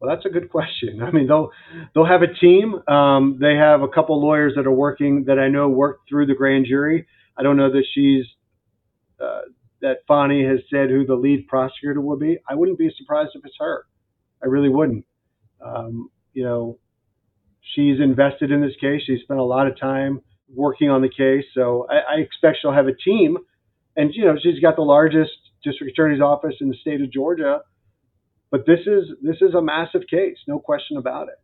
Well, 0.00 0.14
that's 0.14 0.24
a 0.24 0.30
good 0.30 0.48
question. 0.48 1.02
I 1.06 1.10
mean, 1.10 1.26
they'll 1.26 1.50
they'll 1.94 2.06
have 2.06 2.22
a 2.22 2.32
team. 2.32 2.76
Um, 2.88 3.36
they 3.38 3.56
have 3.56 3.82
a 3.82 3.88
couple 3.88 4.18
lawyers 4.18 4.54
that 4.56 4.66
are 4.66 4.72
working 4.72 5.24
that 5.26 5.38
I 5.38 5.48
know 5.48 5.68
worked 5.68 6.08
through 6.08 6.26
the 6.26 6.34
grand 6.34 6.64
jury. 6.66 7.06
I 7.36 7.42
don't 7.42 7.58
know 7.58 7.70
that 7.70 7.84
she's 7.92 8.24
uh, 9.22 9.42
that 9.82 9.98
Fani 10.08 10.44
has 10.46 10.60
said 10.70 10.88
who 10.88 11.04
the 11.04 11.14
lead 11.14 11.46
prosecutor 11.46 12.00
will 12.00 12.18
be. 12.18 12.38
I 12.48 12.54
wouldn't 12.54 12.78
be 12.78 12.90
surprised 12.96 13.32
if 13.34 13.44
it's 13.44 13.56
her. 13.58 13.84
I 14.42 14.46
really 14.46 14.70
wouldn't. 14.70 15.04
Um, 15.60 16.10
you 16.32 16.42
know, 16.42 16.78
she's 17.74 18.00
invested 18.00 18.50
in 18.50 18.62
this 18.62 18.74
case. 18.80 19.02
She 19.04 19.18
spent 19.22 19.40
a 19.40 19.44
lot 19.44 19.66
of 19.66 19.78
time 19.78 20.22
working 20.54 20.88
on 20.88 21.02
the 21.02 21.10
case, 21.10 21.44
so 21.54 21.86
I, 21.90 22.14
I 22.14 22.20
expect 22.20 22.58
she'll 22.62 22.72
have 22.72 22.88
a 22.88 22.94
team. 22.94 23.36
And 23.96 24.10
you 24.14 24.24
know, 24.24 24.36
she's 24.40 24.60
got 24.60 24.76
the 24.76 24.82
largest 24.82 25.32
district 25.64 25.92
attorney's 25.92 26.20
office 26.20 26.54
in 26.60 26.68
the 26.68 26.76
state 26.80 27.00
of 27.00 27.12
Georgia. 27.12 27.60
But 28.50 28.66
this 28.66 28.80
is 28.86 29.04
this 29.22 29.36
is 29.40 29.54
a 29.54 29.62
massive 29.62 30.02
case, 30.10 30.36
no 30.46 30.58
question 30.58 30.96
about 30.96 31.28
it. 31.28 31.34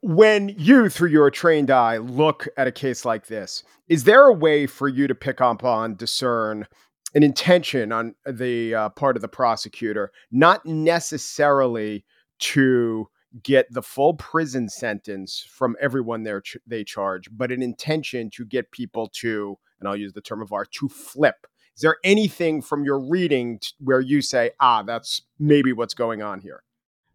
When 0.00 0.54
you, 0.56 0.88
through 0.88 1.10
your 1.10 1.30
trained 1.30 1.70
eye, 1.70 1.96
look 1.96 2.46
at 2.56 2.68
a 2.68 2.72
case 2.72 3.04
like 3.04 3.26
this, 3.26 3.64
is 3.88 4.04
there 4.04 4.24
a 4.26 4.32
way 4.32 4.66
for 4.66 4.86
you 4.88 5.08
to 5.08 5.14
pick 5.14 5.40
up 5.40 5.64
on, 5.64 5.96
discern 5.96 6.66
an 7.14 7.22
intention 7.22 7.90
on 7.90 8.14
the 8.24 8.74
uh, 8.74 8.88
part 8.90 9.16
of 9.16 9.22
the 9.22 9.28
prosecutor, 9.28 10.12
not 10.30 10.64
necessarily 10.64 12.04
to 12.38 13.08
get 13.42 13.66
the 13.70 13.82
full 13.82 14.14
prison 14.14 14.68
sentence 14.68 15.44
from 15.48 15.76
everyone 15.80 16.22
there 16.22 16.40
ch- 16.40 16.56
they 16.66 16.84
charge, 16.84 17.28
but 17.32 17.50
an 17.50 17.62
intention 17.62 18.30
to 18.30 18.44
get 18.44 18.70
people 18.70 19.08
to, 19.14 19.58
and 19.80 19.88
I'll 19.88 19.96
use 19.96 20.12
the 20.12 20.20
term 20.20 20.42
of 20.42 20.52
art, 20.52 20.70
to 20.72 20.88
flip. 20.88 21.46
Is 21.78 21.82
there 21.82 21.98
anything 22.02 22.60
from 22.60 22.82
your 22.82 22.98
reading 22.98 23.60
where 23.78 24.00
you 24.00 24.20
say, 24.20 24.50
ah, 24.58 24.82
that's 24.82 25.22
maybe 25.38 25.72
what's 25.72 25.94
going 25.94 26.20
on 26.22 26.40
here? 26.40 26.64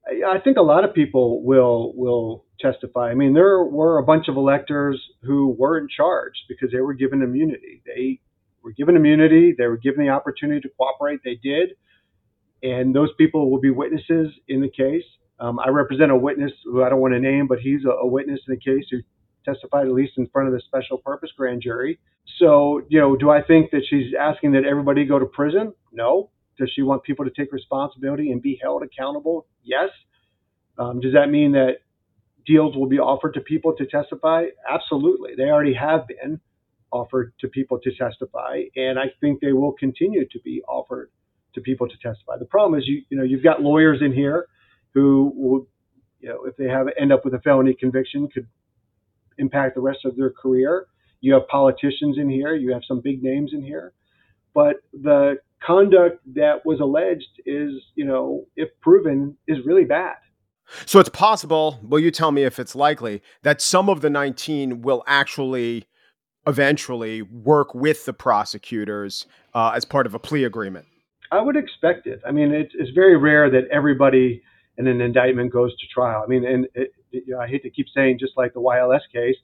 I 0.08 0.36
I 0.36 0.40
think 0.40 0.56
a 0.56 0.62
lot 0.62 0.86
of 0.86 0.94
people 0.94 1.44
will 1.44 1.92
will 1.98 2.46
testify. 2.62 3.12
I 3.12 3.14
mean, 3.14 3.34
there 3.34 3.62
were 3.66 3.98
a 3.98 4.04
bunch 4.04 4.30
of 4.30 4.38
electors 4.38 5.04
who 5.24 5.50
weren't 5.60 5.92
charged 5.92 6.44
because 6.48 6.72
they 6.72 6.80
were 6.80 6.94
given 6.94 7.22
immunity. 7.22 7.82
They 7.86 8.22
were 8.64 8.72
given 8.72 8.96
immunity. 8.96 9.54
They 9.58 9.68
were 9.68 9.76
given 9.76 10.06
the 10.06 10.12
opportunity 10.12 10.62
to 10.62 10.70
cooperate. 10.78 11.20
They 11.26 11.38
did, 11.44 11.72
and 12.64 12.96
those 12.96 13.10
people 13.18 13.52
will 13.52 13.60
be 13.60 13.70
witnesses 13.70 14.30
in 14.48 14.62
the 14.62 14.70
case. 14.70 15.04
Um, 15.42 15.60
I 15.60 15.68
represent 15.72 16.10
a 16.10 16.16
witness 16.16 16.54
who 16.64 16.86
I 16.86 16.90
don't 16.90 17.02
want 17.02 17.16
to 17.16 17.20
name, 17.20 17.48
but 17.48 17.60
he's 17.60 17.84
a, 17.84 17.90
a 17.90 18.08
witness 18.08 18.40
in 18.48 18.54
the 18.54 18.62
case 18.62 18.86
who 18.90 19.00
testified 19.46 19.88
at 19.88 19.94
least 19.94 20.14
in 20.18 20.28
front 20.28 20.48
of 20.48 20.54
the 20.54 20.62
special 20.62 20.98
purpose 20.98 21.32
grand 21.36 21.62
jury. 21.62 22.00
So, 22.40 22.82
you 22.90 23.00
know, 23.00 23.16
do 23.16 23.30
I 23.30 23.42
think 23.42 23.72
that 23.72 23.84
she's 23.90 24.14
asking 24.20 24.54
that 24.54 24.66
everybody 24.66 25.06
go 25.06 25.20
to 25.20 25.26
prison? 25.26 25.74
No. 25.92 26.30
Does 26.58 26.72
she 26.76 26.82
want 26.82 27.04
people 27.04 27.26
to 27.26 27.32
take 27.32 27.52
responsibility 27.52 28.32
and 28.32 28.42
be 28.42 28.60
held 28.62 28.84
accountable? 28.84 29.48
Yes. 29.64 29.90
Um, 30.78 31.00
does 31.00 31.14
that 31.14 31.30
mean 31.30 31.52
that 31.54 31.78
deals 32.46 32.76
will 32.76 32.88
be 32.88 33.00
offered 33.00 33.34
to 33.36 33.42
people 33.42 33.76
to 33.78 33.86
testify? 33.86 34.46
Absolutely. 34.70 35.32
They 35.36 35.44
already 35.44 35.74
have 35.74 36.08
been 36.08 36.40
offered 36.92 37.34
to 37.40 37.48
people 37.48 37.80
to 37.80 37.92
testify, 37.96 38.62
and 38.76 39.00
I 39.00 39.06
think 39.20 39.42
they 39.42 39.54
will 39.54 39.74
continue 39.74 40.28
to 40.30 40.40
be 40.42 40.62
offered 40.68 41.10
to 41.56 41.62
people 41.62 41.88
to 41.88 41.96
testify. 41.98 42.38
The 42.38 42.46
problem 42.46 42.80
is, 42.80 42.88
you 42.88 43.04
you 43.10 43.18
know, 43.18 43.24
you've 43.24 43.44
got 43.44 43.62
lawyers 43.62 44.00
in 44.02 44.14
here 44.14 44.48
who 44.94 45.34
will, 45.36 45.68
you 46.20 46.30
know, 46.30 46.46
if 46.46 46.56
they 46.56 46.66
have 46.66 46.88
end 47.00 47.12
up 47.12 47.26
with 47.26 47.34
a 47.34 47.40
felony 47.40 47.74
conviction, 47.74 48.28
could 48.28 48.48
impact 49.38 49.76
the 49.76 49.82
rest 49.82 50.00
of 50.06 50.16
their 50.16 50.30
career. 50.30 50.88
You 51.22 51.34
have 51.34 51.48
politicians 51.48 52.18
in 52.18 52.30
here. 52.30 52.56
You 52.56 52.74
have 52.74 52.82
some 52.88 53.00
big 53.00 53.24
names 53.24 53.52
in 53.54 53.64
here, 53.64 53.94
but 54.54 54.78
the 54.92 55.38
conduct 55.66 56.20
that 56.36 56.66
was 56.66 56.80
alleged 56.80 57.42
is, 57.46 57.72
you 57.96 58.06
know, 58.06 58.46
if 58.56 58.70
proven, 58.82 59.38
is 59.48 59.58
really 59.66 59.86
bad. 59.86 60.16
So 60.86 61.00
it's 61.00 61.10
possible, 61.10 61.80
will 61.84 62.00
you 62.00 62.12
tell 62.12 62.32
me 62.32 62.44
if 62.44 62.60
it's 62.60 62.76
likely, 62.76 63.22
that 63.44 63.62
some 63.62 63.90
of 63.90 64.02
the 64.02 64.10
19 64.10 64.82
will 64.82 65.04
actually 65.08 65.86
eventually 66.48 67.22
work 67.22 67.74
with 67.74 68.06
the 68.06 68.14
prosecutors 68.14 69.26
uh, 69.54 69.72
as 69.76 69.86
part 69.86 70.06
of 70.06 70.14
a 70.14 70.20
plea 70.20 70.44
agreement? 70.44 70.88
I 71.32 71.42
would 71.42 71.56
expect 71.56 72.06
it. 72.06 72.22
I 72.28 72.32
mean, 72.32 72.54
it's, 72.54 72.74
it's 72.78 72.92
very 72.92 73.18
rare 73.18 73.50
that 73.50 73.68
everybody 73.72 74.44
in 74.78 74.88
an 74.88 75.02
indictment 75.02 75.52
goes 75.52 75.76
to 75.78 75.88
trial. 75.88 76.24
I 76.26 76.28
mean, 76.28 76.46
and 76.46 76.66
it, 76.74 76.94
it, 77.12 77.24
you 77.28 77.34
know, 77.34 77.40
I 77.40 77.48
hate 77.48 77.64
to 77.64 77.70
keep 77.70 77.88
saying 77.96 78.18
just 78.20 78.34
like 78.38 78.54
the 78.54 78.62
YLS 78.62 79.02
case, 79.12 79.36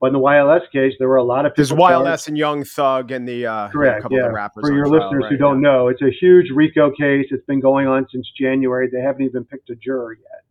but 0.00 0.06
in 0.06 0.12
the 0.14 0.20
YLS 0.20 0.62
case, 0.72 0.94
there 0.98 1.08
were 1.08 1.16
a 1.16 1.22
lot 1.22 1.44
of 1.44 1.52
people. 1.52 1.76
There's. 1.76 1.92
YLS 1.92 2.04
charged- 2.04 2.28
and 2.28 2.38
Young 2.38 2.64
Thug 2.64 3.10
and 3.10 3.28
the 3.28 3.46
uh, 3.46 3.68
Correct. 3.68 3.98
a 3.98 4.02
couple 4.02 4.16
yeah. 4.16 4.24
of 4.24 4.30
the 4.30 4.34
rappers. 4.34 4.62
For 4.62 4.74
your 4.74 4.86
trial, 4.86 5.10
listeners 5.10 5.24
who 5.28 5.36
don't 5.36 5.62
yeah. 5.62 5.68
know, 5.68 5.88
it's 5.88 6.02
a 6.02 6.10
huge 6.10 6.50
RICO 6.50 6.90
case. 6.92 7.26
It's 7.30 7.44
been 7.44 7.60
going 7.60 7.86
on 7.86 8.06
since 8.10 8.26
January. 8.38 8.88
They 8.90 9.00
haven't 9.00 9.22
even 9.22 9.44
picked 9.44 9.68
a 9.68 9.74
juror 9.74 10.14
yet, 10.14 10.44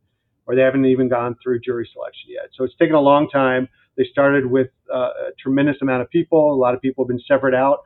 or 0.45 0.55
they 0.55 0.61
haven't 0.61 0.85
even 0.85 1.09
gone 1.09 1.35
through 1.41 1.61
jury 1.61 1.89
selection 1.91 2.29
yet. 2.29 2.49
So 2.55 2.63
it's 2.63 2.75
taken 2.77 2.95
a 2.95 3.01
long 3.01 3.27
time. 3.29 3.67
They 3.97 4.05
started 4.11 4.45
with 4.45 4.69
uh, 4.93 4.97
a 4.97 5.31
tremendous 5.41 5.77
amount 5.81 6.03
of 6.03 6.09
people. 6.11 6.53
A 6.53 6.55
lot 6.55 6.75
of 6.75 6.81
people 6.81 7.03
have 7.03 7.09
been 7.09 7.21
severed 7.27 7.55
out, 7.55 7.79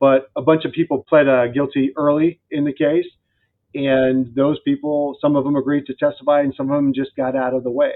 but 0.00 0.30
a 0.36 0.42
bunch 0.42 0.64
of 0.64 0.72
people 0.72 1.04
pled 1.08 1.28
uh, 1.28 1.46
guilty 1.46 1.92
early 1.96 2.40
in 2.50 2.64
the 2.64 2.72
case, 2.72 3.06
and 3.74 4.34
those 4.34 4.58
people, 4.64 5.16
some 5.20 5.36
of 5.36 5.44
them 5.44 5.56
agreed 5.56 5.86
to 5.86 5.94
testify, 5.94 6.40
and 6.40 6.54
some 6.56 6.70
of 6.70 6.76
them 6.76 6.92
just 6.94 7.14
got 7.16 7.36
out 7.36 7.54
of 7.54 7.64
the 7.64 7.70
way. 7.70 7.92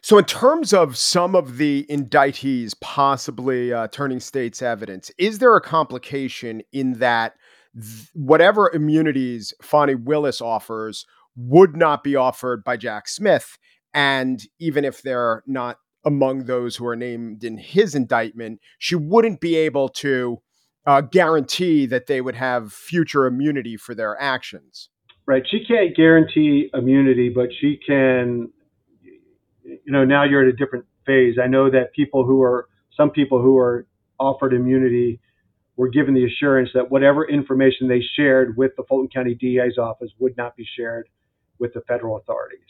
So, 0.00 0.18
in 0.18 0.24
terms 0.24 0.72
of 0.72 0.96
some 0.96 1.34
of 1.34 1.56
the 1.56 1.86
indictees 1.88 2.74
possibly 2.80 3.72
uh, 3.72 3.88
turning 3.88 4.20
state's 4.20 4.62
evidence, 4.62 5.10
is 5.18 5.38
there 5.38 5.54
a 5.56 5.60
complication 5.60 6.62
in 6.72 6.94
that 6.94 7.34
th- 7.74 8.08
whatever 8.14 8.70
immunities 8.72 9.52
Fani 9.62 9.94
Willis 9.94 10.40
offers 10.40 11.06
would 11.36 11.76
not 11.76 12.02
be 12.02 12.16
offered 12.16 12.64
by 12.64 12.76
Jack 12.76 13.08
Smith? 13.08 13.58
And 13.94 14.42
even 14.58 14.84
if 14.84 15.02
they're 15.02 15.42
not 15.46 15.78
among 16.04 16.44
those 16.44 16.76
who 16.76 16.86
are 16.86 16.96
named 16.96 17.44
in 17.44 17.58
his 17.58 17.94
indictment, 17.94 18.60
she 18.78 18.94
wouldn't 18.94 19.40
be 19.40 19.56
able 19.56 19.88
to 19.88 20.38
uh, 20.86 21.02
guarantee 21.02 21.86
that 21.86 22.06
they 22.06 22.20
would 22.20 22.36
have 22.36 22.72
future 22.72 23.26
immunity 23.26 23.76
for 23.76 23.94
their 23.94 24.20
actions. 24.20 24.88
Right. 25.28 25.42
She 25.46 25.62
can't 25.66 25.94
guarantee 25.94 26.70
immunity, 26.72 27.28
but 27.28 27.50
she 27.60 27.78
can, 27.86 28.48
you 29.02 29.92
know, 29.92 30.02
now 30.02 30.24
you're 30.24 30.40
at 30.40 30.48
a 30.48 30.56
different 30.56 30.86
phase. 31.04 31.36
I 31.38 31.46
know 31.46 31.70
that 31.70 31.92
people 31.92 32.24
who 32.24 32.40
are, 32.42 32.66
some 32.96 33.10
people 33.10 33.42
who 33.42 33.58
are 33.58 33.86
offered 34.18 34.54
immunity 34.54 35.20
were 35.76 35.90
given 35.90 36.14
the 36.14 36.24
assurance 36.24 36.70
that 36.72 36.90
whatever 36.90 37.28
information 37.28 37.88
they 37.88 38.00
shared 38.16 38.56
with 38.56 38.72
the 38.78 38.84
Fulton 38.88 39.10
County 39.10 39.34
DA's 39.34 39.76
office 39.76 40.10
would 40.18 40.34
not 40.38 40.56
be 40.56 40.66
shared 40.78 41.10
with 41.58 41.74
the 41.74 41.82
federal 41.82 42.16
authorities. 42.16 42.60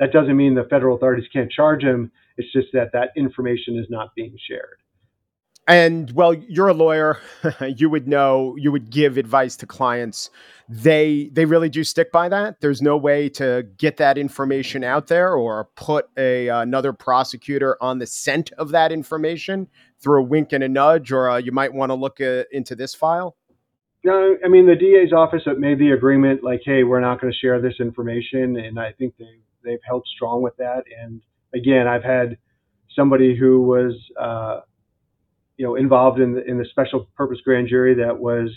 That 0.00 0.10
doesn't 0.10 0.38
mean 0.38 0.54
the 0.54 0.66
federal 0.70 0.96
authorities 0.96 1.28
can't 1.30 1.52
charge 1.52 1.82
him. 1.82 2.10
It's 2.38 2.50
just 2.50 2.68
that 2.72 2.92
that 2.94 3.10
information 3.14 3.78
is 3.78 3.88
not 3.90 4.14
being 4.14 4.38
shared. 4.48 4.78
And 5.66 6.10
well, 6.12 6.34
you're 6.34 6.68
a 6.68 6.74
lawyer. 6.74 7.20
you 7.76 7.88
would 7.88 8.06
know. 8.06 8.54
You 8.58 8.70
would 8.70 8.90
give 8.90 9.16
advice 9.16 9.56
to 9.56 9.66
clients. 9.66 10.30
They 10.68 11.30
they 11.32 11.44
really 11.44 11.68
do 11.68 11.84
stick 11.84 12.12
by 12.12 12.28
that. 12.28 12.60
There's 12.60 12.82
no 12.82 12.96
way 12.96 13.28
to 13.30 13.66
get 13.78 13.96
that 13.96 14.18
information 14.18 14.84
out 14.84 15.06
there 15.06 15.34
or 15.34 15.68
put 15.76 16.08
a 16.16 16.48
another 16.48 16.92
prosecutor 16.92 17.78
on 17.80 17.98
the 17.98 18.06
scent 18.06 18.52
of 18.52 18.70
that 18.70 18.92
information 18.92 19.68
through 20.00 20.20
a 20.20 20.24
wink 20.24 20.52
and 20.52 20.62
a 20.62 20.68
nudge. 20.68 21.12
Or 21.12 21.30
uh, 21.30 21.36
you 21.38 21.52
might 21.52 21.72
want 21.72 21.90
to 21.90 21.94
look 21.94 22.20
uh, 22.20 22.44
into 22.52 22.74
this 22.74 22.94
file. 22.94 23.36
No, 24.04 24.36
I 24.44 24.48
mean 24.48 24.66
the 24.66 24.76
DA's 24.76 25.14
office 25.14 25.42
made 25.56 25.78
the 25.78 25.92
agreement, 25.92 26.44
like, 26.44 26.60
hey, 26.62 26.84
we're 26.84 27.00
not 27.00 27.22
going 27.22 27.32
to 27.32 27.38
share 27.38 27.58
this 27.58 27.74
information, 27.80 28.58
and 28.58 28.78
I 28.78 28.92
think 28.92 29.14
they 29.18 29.40
they've 29.64 29.80
held 29.86 30.04
strong 30.14 30.42
with 30.42 30.56
that. 30.58 30.84
And 31.02 31.20
again, 31.54 31.88
I've 31.88 32.04
had 32.04 32.36
somebody 32.94 33.36
who 33.36 33.62
was, 33.62 33.94
uh, 34.20 34.60
you 35.56 35.66
know, 35.66 35.76
involved 35.76 36.20
in 36.20 36.34
the 36.34 36.44
in 36.44 36.58
the 36.58 36.64
special 36.70 37.08
purpose 37.16 37.38
grand 37.44 37.68
jury 37.68 37.94
that 37.94 38.18
was 38.18 38.50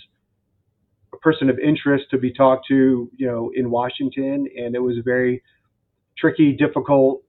a 1.14 1.18
person 1.18 1.50
of 1.50 1.60
interest 1.60 2.06
to 2.12 2.18
be 2.18 2.34
talked 2.34 2.68
to, 2.68 3.10
you 3.16 3.28
know, 3.28 3.52
in 3.56 3.70
Washington, 3.70 4.48
and 4.58 4.76
it 4.76 4.80
was 4.80 4.98
a 4.98 5.02
very 5.02 5.44
tricky, 6.18 6.54
difficult 6.54 7.24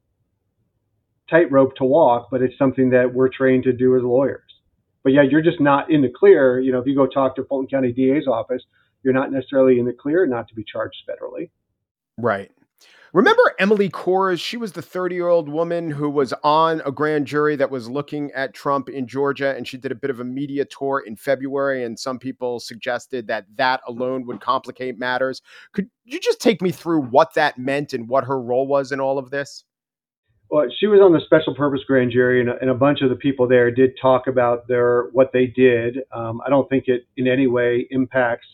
tightrope 1.31 1.77
to 1.77 1.85
walk, 1.85 2.29
but 2.31 2.43
it's 2.43 2.57
something 2.59 2.91
that 2.91 3.13
we're 3.13 3.29
trained 3.29 3.65
to 3.65 3.73
do 3.73 3.97
as 3.97 4.03
lawyers. 4.03 4.51
But 5.05 5.13
yeah, 5.13 5.23
you're 5.23 5.43
just 5.43 5.61
not 5.61 5.91
in 5.91 6.03
the 6.03 6.09
clear. 6.09 6.59
You 6.59 6.73
know, 6.73 6.81
if 6.81 6.87
you 6.87 6.95
go 6.95 7.07
talk 7.07 7.37
to 7.37 7.45
Fulton 7.45 7.69
County 7.69 7.93
DA's 7.93 8.27
office, 8.27 8.63
you're 9.03 9.15
not 9.15 9.31
necessarily 9.31 9.79
in 9.79 9.87
the 9.87 9.93
clear 9.93 10.27
not 10.27 10.49
to 10.49 10.55
be 10.55 10.65
charged 10.65 10.97
federally. 11.09 11.51
Right. 12.17 12.51
Remember 13.15 13.43
Emily 13.59 13.89
Kohrs? 13.89 14.39
She 14.39 14.59
was 14.59 14.73
the 14.73 14.83
30 14.83 15.15
year 15.15 15.29
old 15.29 15.49
woman 15.49 15.91
who 15.91 16.11
was 16.11 16.35
on 16.45 16.83
a 16.85 16.93
grand 16.93 17.27
jury 17.27 17.57
that 17.57 17.71
was 17.71 17.89
looking 17.89 18.31
at 18.33 18.53
Trump 18.53 18.91
in 18.91 19.07
Georgia, 19.07 19.57
and 19.57 19.67
she 19.67 19.79
did 19.79 19.93
a 19.93 19.95
bit 19.95 20.11
of 20.11 20.21
a 20.21 20.25
media 20.25 20.67
tour 20.67 21.03
in 21.07 21.17
February. 21.17 21.85
And 21.85 21.99
some 21.99 22.19
people 22.19 22.61
suggested 22.61 23.27
that 23.29 23.47
that 23.57 23.81
alone 23.87 24.27
would 24.27 24.41
complicate 24.41 24.99
matters. 24.99 25.41
Could 25.73 25.89
you 26.05 26.21
just 26.21 26.41
take 26.41 26.61
me 26.61 26.71
through 26.71 27.03
what 27.03 27.33
that 27.35 27.59
meant 27.59 27.95
and 27.95 28.09
what 28.09 28.25
her 28.25 28.41
role 28.41 28.67
was 28.67 28.93
in 28.93 29.01
all 29.01 29.19
of 29.19 29.31
this? 29.31 29.65
Well, 30.51 30.67
she 30.79 30.87
was 30.87 31.01
on 31.01 31.13
the 31.13 31.21
special 31.25 31.55
purpose 31.55 31.81
grand 31.87 32.11
jury, 32.11 32.41
and 32.41 32.51
a, 32.51 32.59
and 32.61 32.71
a 32.71 32.75
bunch 32.75 33.01
of 33.01 33.11
the 33.11 33.17
people 33.17 33.49
there 33.49 33.71
did 33.71 33.93
talk 34.01 34.27
about 34.27 34.69
their 34.69 35.09
what 35.13 35.31
they 35.33 35.47
did. 35.47 35.99
Um, 36.13 36.41
I 36.45 36.51
don't 36.51 36.69
think 36.69 36.85
it 36.89 37.07
in 37.17 37.27
any 37.27 37.47
way 37.47 37.87
impacts 37.91 38.47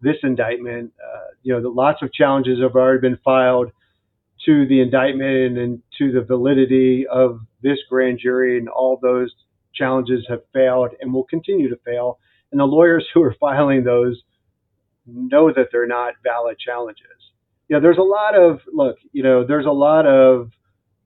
this 0.00 0.16
indictment. 0.22 0.92
Uh, 1.02 1.20
you 1.42 1.52
know, 1.52 1.68
lots 1.68 2.02
of 2.02 2.12
challenges 2.12 2.60
have 2.60 2.74
already 2.74 3.00
been 3.00 3.18
filed 3.24 3.70
to 4.44 4.66
the 4.66 4.80
indictment 4.80 5.58
and 5.58 5.82
to 5.98 6.12
the 6.12 6.20
validity 6.20 7.06
of 7.10 7.40
this 7.62 7.78
grand 7.88 8.18
jury, 8.22 8.58
and 8.58 8.68
all 8.68 8.98
those 9.00 9.34
challenges 9.74 10.24
have 10.28 10.40
failed 10.52 10.90
and 11.00 11.12
will 11.12 11.24
continue 11.24 11.68
to 11.68 11.76
fail. 11.84 12.18
And 12.52 12.60
the 12.60 12.64
lawyers 12.64 13.06
who 13.14 13.22
are 13.22 13.34
filing 13.38 13.84
those 13.84 14.22
know 15.06 15.52
that 15.52 15.68
they're 15.70 15.86
not 15.86 16.14
valid 16.24 16.58
challenges. 16.58 17.06
You 17.68 17.76
know, 17.76 17.80
there's 17.80 17.98
a 17.98 18.02
lot 18.02 18.36
of 18.36 18.60
look. 18.72 18.96
You 19.12 19.22
know, 19.22 19.44
there's 19.46 19.66
a 19.66 19.70
lot 19.70 20.06
of 20.06 20.50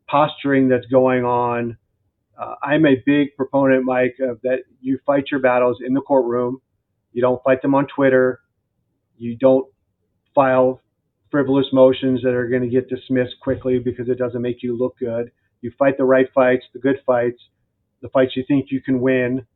posturing 0.08 0.68
that's 0.68 0.86
going 0.86 1.24
on. 1.24 1.76
Uh, 2.38 2.54
I'm 2.62 2.86
a 2.86 2.96
big 3.04 3.36
proponent, 3.36 3.84
Mike, 3.84 4.16
of 4.20 4.40
that 4.42 4.60
you 4.80 4.98
fight 5.06 5.24
your 5.30 5.40
battles 5.40 5.78
in 5.86 5.94
the 5.94 6.00
courtroom. 6.00 6.60
You 7.12 7.22
don't 7.22 7.42
fight 7.44 7.62
them 7.62 7.74
on 7.74 7.86
Twitter. 7.94 8.40
You 9.20 9.36
don't 9.36 9.66
file 10.34 10.80
frivolous 11.30 11.66
motions 11.74 12.22
that 12.22 12.32
are 12.32 12.48
going 12.48 12.62
to 12.62 12.68
get 12.68 12.88
dismissed 12.88 13.34
quickly 13.42 13.78
because 13.78 14.08
it 14.08 14.18
doesn't 14.18 14.40
make 14.40 14.62
you 14.62 14.76
look 14.76 14.98
good. 14.98 15.30
You 15.60 15.70
fight 15.78 15.98
the 15.98 16.04
right 16.04 16.26
fights, 16.34 16.64
the 16.72 16.80
good 16.80 16.96
fights, 17.04 17.38
the 18.00 18.08
fights 18.08 18.32
you 18.34 18.44
think 18.48 18.68
you 18.70 18.80
can 18.80 18.98
win, 19.00 19.46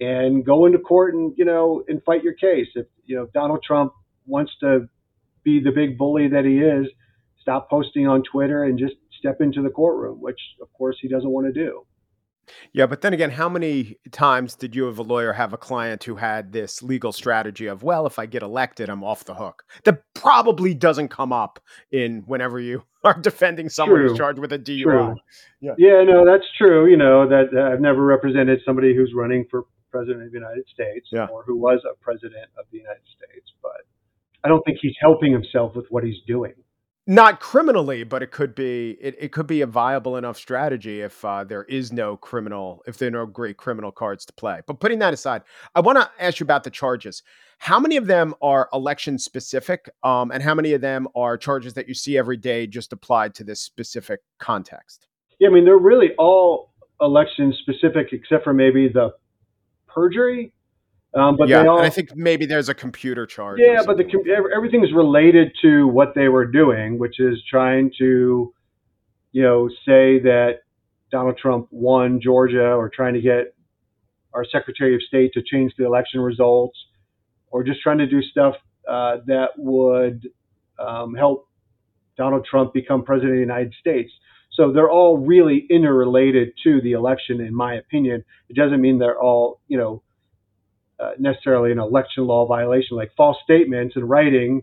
and 0.00 0.44
go 0.46 0.64
into 0.64 0.78
court 0.78 1.14
and 1.14 1.34
you 1.36 1.44
know 1.44 1.84
and 1.88 2.02
fight 2.04 2.24
your 2.24 2.32
case. 2.32 2.68
If 2.74 2.86
you 3.04 3.14
know 3.16 3.28
Donald 3.34 3.62
Trump 3.62 3.92
wants 4.26 4.52
to 4.60 4.88
be 5.44 5.60
the 5.62 5.72
big 5.72 5.98
bully 5.98 6.28
that 6.28 6.46
he 6.46 6.58
is, 6.60 6.86
stop 7.38 7.68
posting 7.68 8.08
on 8.08 8.22
Twitter 8.22 8.64
and 8.64 8.78
just 8.78 8.94
step 9.18 9.42
into 9.42 9.60
the 9.62 9.68
courtroom, 9.68 10.22
which 10.22 10.40
of 10.62 10.72
course 10.72 10.96
he 11.02 11.08
doesn't 11.08 11.28
want 11.30 11.46
to 11.46 11.52
do. 11.52 11.84
Yeah, 12.72 12.86
but 12.86 13.00
then 13.02 13.12
again, 13.12 13.30
how 13.30 13.48
many 13.48 13.96
times 14.10 14.54
did 14.54 14.74
you, 14.74 14.88
as 14.88 14.98
a 14.98 15.02
lawyer, 15.02 15.32
have 15.32 15.52
a 15.52 15.56
client 15.56 16.04
who 16.04 16.16
had 16.16 16.52
this 16.52 16.82
legal 16.82 17.12
strategy 17.12 17.66
of, 17.66 17.82
well, 17.82 18.06
if 18.06 18.18
I 18.18 18.26
get 18.26 18.42
elected, 18.42 18.88
I'm 18.90 19.04
off 19.04 19.24
the 19.24 19.34
hook? 19.34 19.62
That 19.84 20.02
probably 20.14 20.74
doesn't 20.74 21.08
come 21.08 21.32
up 21.32 21.60
in 21.90 22.22
whenever 22.26 22.58
you 22.58 22.82
are 23.04 23.18
defending 23.18 23.68
someone 23.68 24.00
True. 24.00 24.08
who's 24.08 24.18
charged 24.18 24.38
with 24.38 24.52
a 24.52 24.58
DUI. 24.58 24.82
True. 24.82 25.14
Yeah. 25.60 25.72
Yeah, 25.78 26.04
no, 26.04 26.24
that's 26.26 26.46
true. 26.58 26.90
You 26.90 26.96
know 26.96 27.28
that 27.28 27.46
uh, 27.56 27.72
I've 27.72 27.80
never 27.80 28.04
represented 28.04 28.60
somebody 28.64 28.94
who's 28.94 29.12
running 29.14 29.46
for 29.50 29.64
president 29.90 30.24
of 30.24 30.32
the 30.32 30.38
United 30.38 30.64
States 30.72 31.06
Yeah. 31.12 31.26
or 31.26 31.44
who 31.44 31.56
was 31.56 31.80
a 31.84 31.94
president 32.02 32.48
of 32.58 32.64
the 32.72 32.78
United 32.78 33.02
States, 33.16 33.52
but 33.62 33.82
I 34.42 34.48
don't 34.48 34.64
think 34.64 34.78
he's 34.80 34.96
helping 35.00 35.32
himself 35.32 35.76
with 35.76 35.86
what 35.90 36.02
he's 36.02 36.20
doing. 36.26 36.54
Not 37.06 37.40
criminally, 37.40 38.04
but 38.04 38.22
it 38.22 38.30
could 38.30 38.54
be 38.54 38.96
it, 39.00 39.16
it 39.18 39.32
could 39.32 39.48
be 39.48 39.60
a 39.60 39.66
viable 39.66 40.16
enough 40.16 40.36
strategy 40.36 41.00
if 41.00 41.24
uh, 41.24 41.42
there 41.42 41.64
is 41.64 41.92
no 41.92 42.16
criminal, 42.16 42.80
if 42.86 42.96
there 42.96 43.08
are 43.08 43.10
no 43.10 43.26
great 43.26 43.56
criminal 43.56 43.90
cards 43.90 44.24
to 44.26 44.32
play. 44.34 44.60
But 44.68 44.78
putting 44.78 45.00
that 45.00 45.12
aside, 45.12 45.42
I 45.74 45.80
want 45.80 45.98
to 45.98 46.08
ask 46.20 46.38
you 46.38 46.44
about 46.44 46.62
the 46.62 46.70
charges. 46.70 47.24
How 47.58 47.80
many 47.80 47.96
of 47.96 48.06
them 48.06 48.34
are 48.40 48.68
election 48.72 49.18
specific, 49.18 49.90
um, 50.04 50.30
and 50.30 50.44
how 50.44 50.54
many 50.54 50.74
of 50.74 50.80
them 50.80 51.08
are 51.16 51.36
charges 51.36 51.74
that 51.74 51.88
you 51.88 51.94
see 51.94 52.16
every 52.16 52.36
day 52.36 52.68
just 52.68 52.92
applied 52.92 53.34
to 53.34 53.44
this 53.44 53.60
specific 53.60 54.20
context? 54.38 55.08
Yeah, 55.40 55.48
I 55.48 55.50
mean 55.50 55.64
they're 55.64 55.78
really 55.78 56.10
all 56.18 56.72
election 57.00 57.52
specific 57.62 58.12
except 58.12 58.44
for 58.44 58.54
maybe 58.54 58.86
the 58.86 59.12
perjury. 59.88 60.52
Um, 61.14 61.36
but 61.36 61.48
yeah, 61.48 61.62
they 61.62 61.68
all, 61.68 61.76
and 61.78 61.86
I 61.86 61.90
think 61.90 62.16
maybe 62.16 62.46
there's 62.46 62.70
a 62.70 62.74
computer 62.74 63.26
charge. 63.26 63.60
yeah, 63.60 63.82
but 63.84 63.98
the 63.98 64.04
is 64.04 64.92
related 64.94 65.52
to 65.60 65.86
what 65.88 66.14
they 66.14 66.28
were 66.28 66.46
doing, 66.46 66.98
which 66.98 67.20
is 67.20 67.42
trying 67.50 67.92
to, 67.98 68.52
you 69.32 69.42
know, 69.42 69.68
say 69.86 70.18
that 70.20 70.60
Donald 71.10 71.36
Trump 71.36 71.68
won 71.70 72.20
Georgia, 72.20 72.72
or 72.72 72.88
trying 72.88 73.12
to 73.12 73.20
get 73.20 73.54
our 74.32 74.46
Secretary 74.50 74.94
of 74.94 75.02
State 75.02 75.32
to 75.34 75.42
change 75.42 75.72
the 75.76 75.84
election 75.84 76.20
results, 76.20 76.78
or 77.50 77.62
just 77.62 77.82
trying 77.82 77.98
to 77.98 78.06
do 78.06 78.22
stuff 78.22 78.54
uh, 78.88 79.18
that 79.26 79.48
would 79.58 80.26
um, 80.78 81.14
help 81.14 81.46
Donald 82.16 82.46
Trump 82.46 82.72
become 82.72 83.04
president 83.04 83.32
of 83.32 83.36
the 83.36 83.40
United 83.40 83.74
States. 83.78 84.10
So 84.52 84.72
they're 84.72 84.90
all 84.90 85.18
really 85.18 85.66
interrelated 85.70 86.52
to 86.64 86.80
the 86.82 86.92
election, 86.92 87.40
in 87.40 87.54
my 87.54 87.74
opinion. 87.74 88.24
It 88.48 88.56
doesn't 88.56 88.80
mean 88.80 88.98
they're 88.98 89.20
all, 89.20 89.60
you 89.68 89.78
know, 89.78 90.02
uh, 91.02 91.10
necessarily 91.18 91.72
an 91.72 91.78
election 91.78 92.26
law 92.26 92.46
violation. 92.46 92.96
Like 92.96 93.10
false 93.16 93.36
statements 93.42 93.96
in 93.96 94.04
writing 94.04 94.62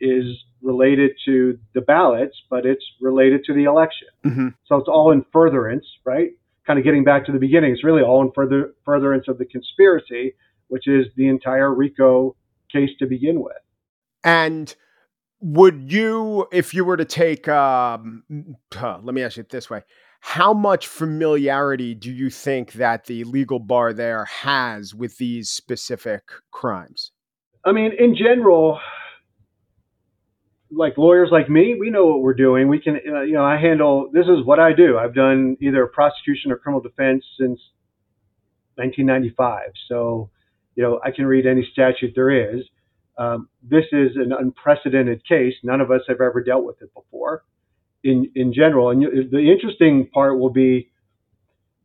is 0.00 0.24
related 0.62 1.12
to 1.24 1.58
the 1.74 1.80
ballots, 1.80 2.36
but 2.50 2.66
it's 2.66 2.84
related 3.00 3.44
to 3.44 3.54
the 3.54 3.64
election. 3.64 4.08
Mhm. 4.24 4.54
So 4.66 4.76
it's 4.76 4.88
all 4.88 5.12
in 5.12 5.24
furtherance, 5.32 5.86
right? 6.04 6.30
Kind 6.66 6.78
of 6.78 6.84
getting 6.84 7.04
back 7.04 7.24
to 7.26 7.32
the 7.32 7.38
beginning. 7.38 7.72
It's 7.72 7.84
really 7.84 8.02
all 8.02 8.22
in 8.22 8.32
further 8.32 8.74
furtherance 8.84 9.28
of 9.28 9.38
the 9.38 9.44
conspiracy, 9.44 10.34
which 10.68 10.88
is 10.88 11.06
the 11.16 11.28
entire 11.28 11.72
RICO 11.72 12.34
case 12.72 12.90
to 12.98 13.06
begin 13.06 13.40
with. 13.40 13.56
And 14.24 14.74
would 15.40 15.92
you, 15.92 16.48
if 16.52 16.74
you 16.74 16.84
were 16.84 16.96
to 16.96 17.04
take, 17.04 17.48
um, 17.48 18.24
let 18.74 19.14
me 19.14 19.22
ask 19.22 19.36
you 19.36 19.42
it 19.42 19.50
this 19.50 19.70
way: 19.70 19.82
How 20.20 20.52
much 20.52 20.86
familiarity 20.86 21.94
do 21.94 22.12
you 22.12 22.30
think 22.30 22.72
that 22.74 23.06
the 23.06 23.24
legal 23.24 23.58
bar 23.58 23.92
there 23.92 24.24
has 24.24 24.94
with 24.94 25.18
these 25.18 25.48
specific 25.48 26.24
crimes? 26.50 27.12
I 27.64 27.72
mean, 27.72 27.92
in 27.98 28.16
general, 28.16 28.80
like 30.70 30.98
lawyers 30.98 31.28
like 31.32 31.48
me, 31.48 31.76
we 31.78 31.90
know 31.90 32.06
what 32.06 32.20
we're 32.20 32.34
doing. 32.34 32.68
We 32.68 32.80
can, 32.80 32.98
uh, 33.08 33.22
you 33.22 33.34
know, 33.34 33.44
I 33.44 33.58
handle 33.58 34.10
this 34.12 34.26
is 34.26 34.44
what 34.44 34.58
I 34.58 34.72
do. 34.72 34.98
I've 34.98 35.14
done 35.14 35.56
either 35.60 35.86
prosecution 35.86 36.52
or 36.52 36.56
criminal 36.56 36.80
defense 36.80 37.24
since 37.38 37.58
1995. 38.76 39.70
So, 39.88 40.30
you 40.76 40.82
know, 40.82 41.00
I 41.04 41.10
can 41.10 41.26
read 41.26 41.46
any 41.46 41.68
statute 41.72 42.12
there 42.14 42.30
is. 42.30 42.64
Um, 43.16 43.48
this 43.62 43.84
is 43.92 44.12
an 44.16 44.32
unprecedented 44.32 45.26
case. 45.26 45.54
None 45.64 45.80
of 45.80 45.90
us 45.90 46.02
have 46.08 46.20
ever 46.20 46.42
dealt 46.42 46.64
with 46.64 46.80
it 46.82 46.92
before, 46.94 47.42
in 48.04 48.30
in 48.34 48.52
general. 48.52 48.90
And 48.90 49.02
you, 49.02 49.28
the 49.30 49.50
interesting 49.50 50.08
part 50.12 50.38
will 50.38 50.50
be, 50.50 50.90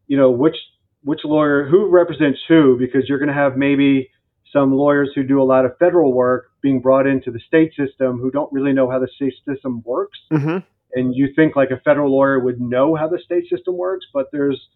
you 0.08 0.17
know, 0.17 0.32
which 0.32 0.58
which 1.04 1.21
lawyer 1.23 1.67
who 1.67 1.89
represents 1.89 2.39
who, 2.47 2.78
because 2.78 3.10
you're 3.10 3.19
going 3.19 3.28
to 3.28 3.34
have 3.34 3.58
maybe 3.58 4.10
some 4.54 4.73
lawyers 4.73 5.12
who 5.15 5.23
do 5.23 5.41
a 5.41 5.43
lot 5.43 5.65
of 5.65 5.78
federal 5.80 6.13
work 6.13 6.52
being 6.62 6.80
brought 6.80 7.08
into 7.08 7.32
the 7.32 7.39
state 7.45 7.73
system 7.76 8.19
who 8.19 8.32
don't 8.32 8.52
really 8.54 8.71
know 8.71 8.89
how 8.89 8.99
the 8.99 9.10
state 9.15 9.34
system 9.47 9.82
works. 9.84 10.17
Mm-hmm. 10.32 10.60
And 10.93 11.15
you 11.15 11.30
think 11.36 11.56
like 11.56 11.71
a 11.71 11.78
federal 11.84 12.12
lawyer 12.12 12.39
would 12.39 12.62
know 12.62 12.95
how 12.95 13.08
the 13.08 13.19
state 13.26 13.45
system 13.49 13.76
works, 13.76 14.06
but 14.13 14.28
there's, 14.32 14.69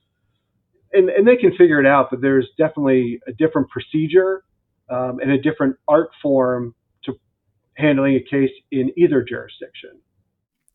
and, 0.91 1.09
and 1.09 1.27
they 1.27 1.35
can 1.35 1.51
figure 1.51 1.79
it 1.79 1.85
out, 1.85 2.07
but 2.09 2.21
there's 2.21 2.47
definitely 2.57 3.19
a 3.27 3.31
different 3.31 3.69
procedure 3.69 4.43
um, 4.89 5.19
and 5.21 5.31
a 5.31 5.37
different 5.37 5.75
art 5.87 6.09
form 6.21 6.73
to 7.05 7.13
handling 7.75 8.15
a 8.15 8.19
case 8.19 8.49
in 8.71 8.91
either 8.97 9.21
jurisdiction. 9.21 9.91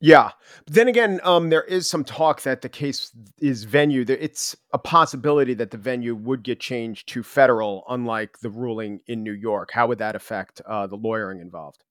Yeah. 0.02 0.30
But 0.66 0.74
then 0.74 0.88
again, 0.88 1.20
um, 1.22 1.48
there 1.48 1.62
is 1.62 1.88
some 1.88 2.02
talk 2.02 2.42
that 2.42 2.60
the 2.60 2.68
case 2.68 3.12
is 3.40 3.62
venue. 3.62 4.04
It's 4.08 4.56
a 4.72 4.78
possibility 4.78 5.54
that 5.54 5.70
the 5.70 5.78
venue 5.78 6.16
would 6.16 6.42
get 6.42 6.58
changed 6.58 7.08
to 7.10 7.22
federal, 7.22 7.84
unlike 7.88 8.40
the 8.40 8.50
ruling 8.50 9.00
in 9.06 9.22
New 9.22 9.32
York. 9.32 9.70
How 9.72 9.86
would 9.86 9.98
that 9.98 10.16
affect 10.16 10.60
uh, 10.66 10.88
the 10.88 10.96
lawyering 10.96 11.40
involved? 11.40 11.84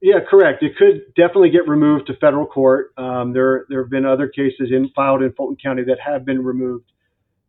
Yeah, 0.00 0.20
correct. 0.28 0.62
It 0.62 0.76
could 0.78 1.02
definitely 1.14 1.50
get 1.50 1.68
removed 1.68 2.06
to 2.06 2.16
federal 2.16 2.46
court. 2.46 2.92
Um, 2.96 3.34
there, 3.34 3.66
there 3.68 3.82
have 3.82 3.90
been 3.90 4.06
other 4.06 4.28
cases 4.28 4.70
in, 4.72 4.90
filed 4.96 5.22
in 5.22 5.32
Fulton 5.34 5.58
County 5.62 5.84
that 5.84 5.98
have 6.00 6.24
been 6.24 6.42
removed 6.42 6.90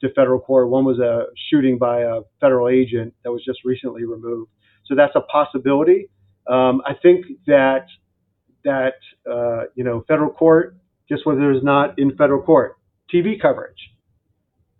to 0.02 0.10
federal 0.14 0.40
court. 0.40 0.70
One 0.70 0.84
was 0.84 1.00
a 1.00 1.28
shooting 1.50 1.78
by 1.78 2.02
a 2.02 2.20
federal 2.42 2.68
agent 2.68 3.14
that 3.24 3.32
was 3.32 3.44
just 3.46 3.60
recently 3.64 4.04
removed. 4.04 4.52
So 4.86 4.96
that's 4.96 5.16
a 5.16 5.22
possibility. 5.22 6.10
Um, 6.48 6.82
I 6.86 6.94
think 7.02 7.26
that 7.48 7.86
that 8.64 8.96
uh, 9.30 9.66
you 9.76 9.84
know 9.84 10.04
federal 10.08 10.32
court, 10.32 10.76
just 11.10 11.26
whether 11.26 11.40
there's 11.40 11.64
not 11.64 11.98
in 11.98 12.16
federal 12.16 12.42
court, 12.42 12.78
TV 13.14 13.40
coverage, 13.42 13.92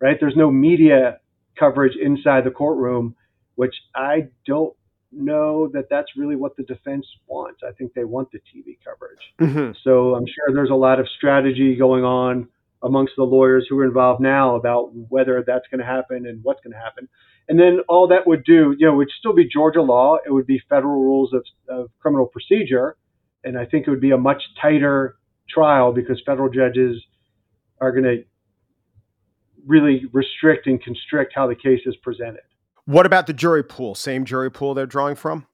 right? 0.00 0.16
There's 0.18 0.36
no 0.36 0.50
media 0.50 1.20
coverage 1.58 1.96
inside 2.00 2.44
the 2.44 2.50
courtroom, 2.50 3.14
which 3.54 3.74
I 3.94 4.28
don't 4.46 4.74
know 5.12 5.68
that 5.72 5.84
that's 5.88 6.08
really 6.16 6.36
what 6.36 6.56
the 6.56 6.64
defense 6.64 7.06
wants. 7.26 7.60
I 7.66 7.72
think 7.72 7.94
they 7.94 8.04
want 8.04 8.30
the 8.32 8.38
TV 8.38 8.78
coverage. 8.84 9.20
hmm 9.38 9.72
So 9.84 10.14
I'm 10.14 10.26
sure 10.26 10.54
there's 10.54 10.70
a 10.70 10.74
lot 10.74 11.00
of 11.00 11.06
strategy 11.16 11.76
going 11.76 12.04
on 12.04 12.48
amongst 12.82 13.14
the 13.16 13.22
lawyers 13.24 13.66
who 13.68 13.78
are 13.78 13.84
involved 13.84 14.20
now 14.20 14.56
about 14.56 14.90
whether 15.08 15.42
that's 15.46 15.66
going 15.70 15.80
to 15.80 15.86
happen 15.86 16.26
and 16.26 16.42
what's 16.42 16.60
going 16.62 16.72
to 16.72 16.78
happen. 16.78 17.08
And 17.48 17.58
then 17.58 17.80
all 17.88 18.08
that 18.08 18.26
would 18.26 18.44
do, 18.44 18.74
you 18.78 18.86
know, 18.86 18.94
would 18.96 19.08
still 19.18 19.34
be 19.34 19.48
Georgia 19.48 19.82
law. 19.82 20.18
It 20.24 20.32
would 20.32 20.46
be 20.46 20.60
federal 20.68 21.00
rules 21.00 21.32
of, 21.32 21.44
of 21.68 21.90
criminal 22.00 22.26
procedure. 22.26 22.96
And 23.44 23.58
I 23.58 23.66
think 23.66 23.86
it 23.86 23.90
would 23.90 24.00
be 24.00 24.12
a 24.12 24.18
much 24.18 24.42
tighter 24.60 25.16
trial 25.48 25.92
because 25.92 26.20
federal 26.24 26.48
judges 26.48 27.02
are 27.80 27.92
going 27.92 28.04
to 28.04 28.24
really 29.66 30.04
restrict 30.12 30.66
and 30.66 30.82
constrict 30.82 31.32
how 31.34 31.46
the 31.46 31.54
case 31.54 31.80
is 31.86 31.96
presented. 31.96 32.42
What 32.86 33.06
about 33.06 33.26
the 33.26 33.32
jury 33.32 33.62
pool? 33.62 33.94
Same 33.94 34.24
jury 34.24 34.50
pool 34.50 34.74
they're 34.74 34.86
drawing 34.86 35.16
from? 35.16 35.46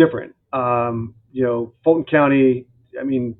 different. 0.00 0.34
Um, 0.52 1.14
you 1.32 1.44
know, 1.44 1.74
Fulton 1.84 2.04
County, 2.04 2.66
I 2.98 3.04
mean, 3.04 3.36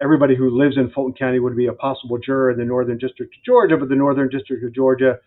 everybody 0.00 0.36
who 0.36 0.50
lives 0.50 0.76
in 0.76 0.90
Fulton 0.90 1.14
County 1.14 1.40
would 1.40 1.56
be 1.56 1.66
a 1.66 1.72
possible 1.72 2.18
juror 2.18 2.50
in 2.50 2.58
the 2.58 2.64
Northern 2.64 2.98
District 2.98 3.34
of 3.34 3.44
Georgia, 3.44 3.76
but 3.76 3.88
the 3.88 3.96
Northern 3.96 4.28
District 4.28 4.62
of 4.64 4.74
Georgia 4.74 5.18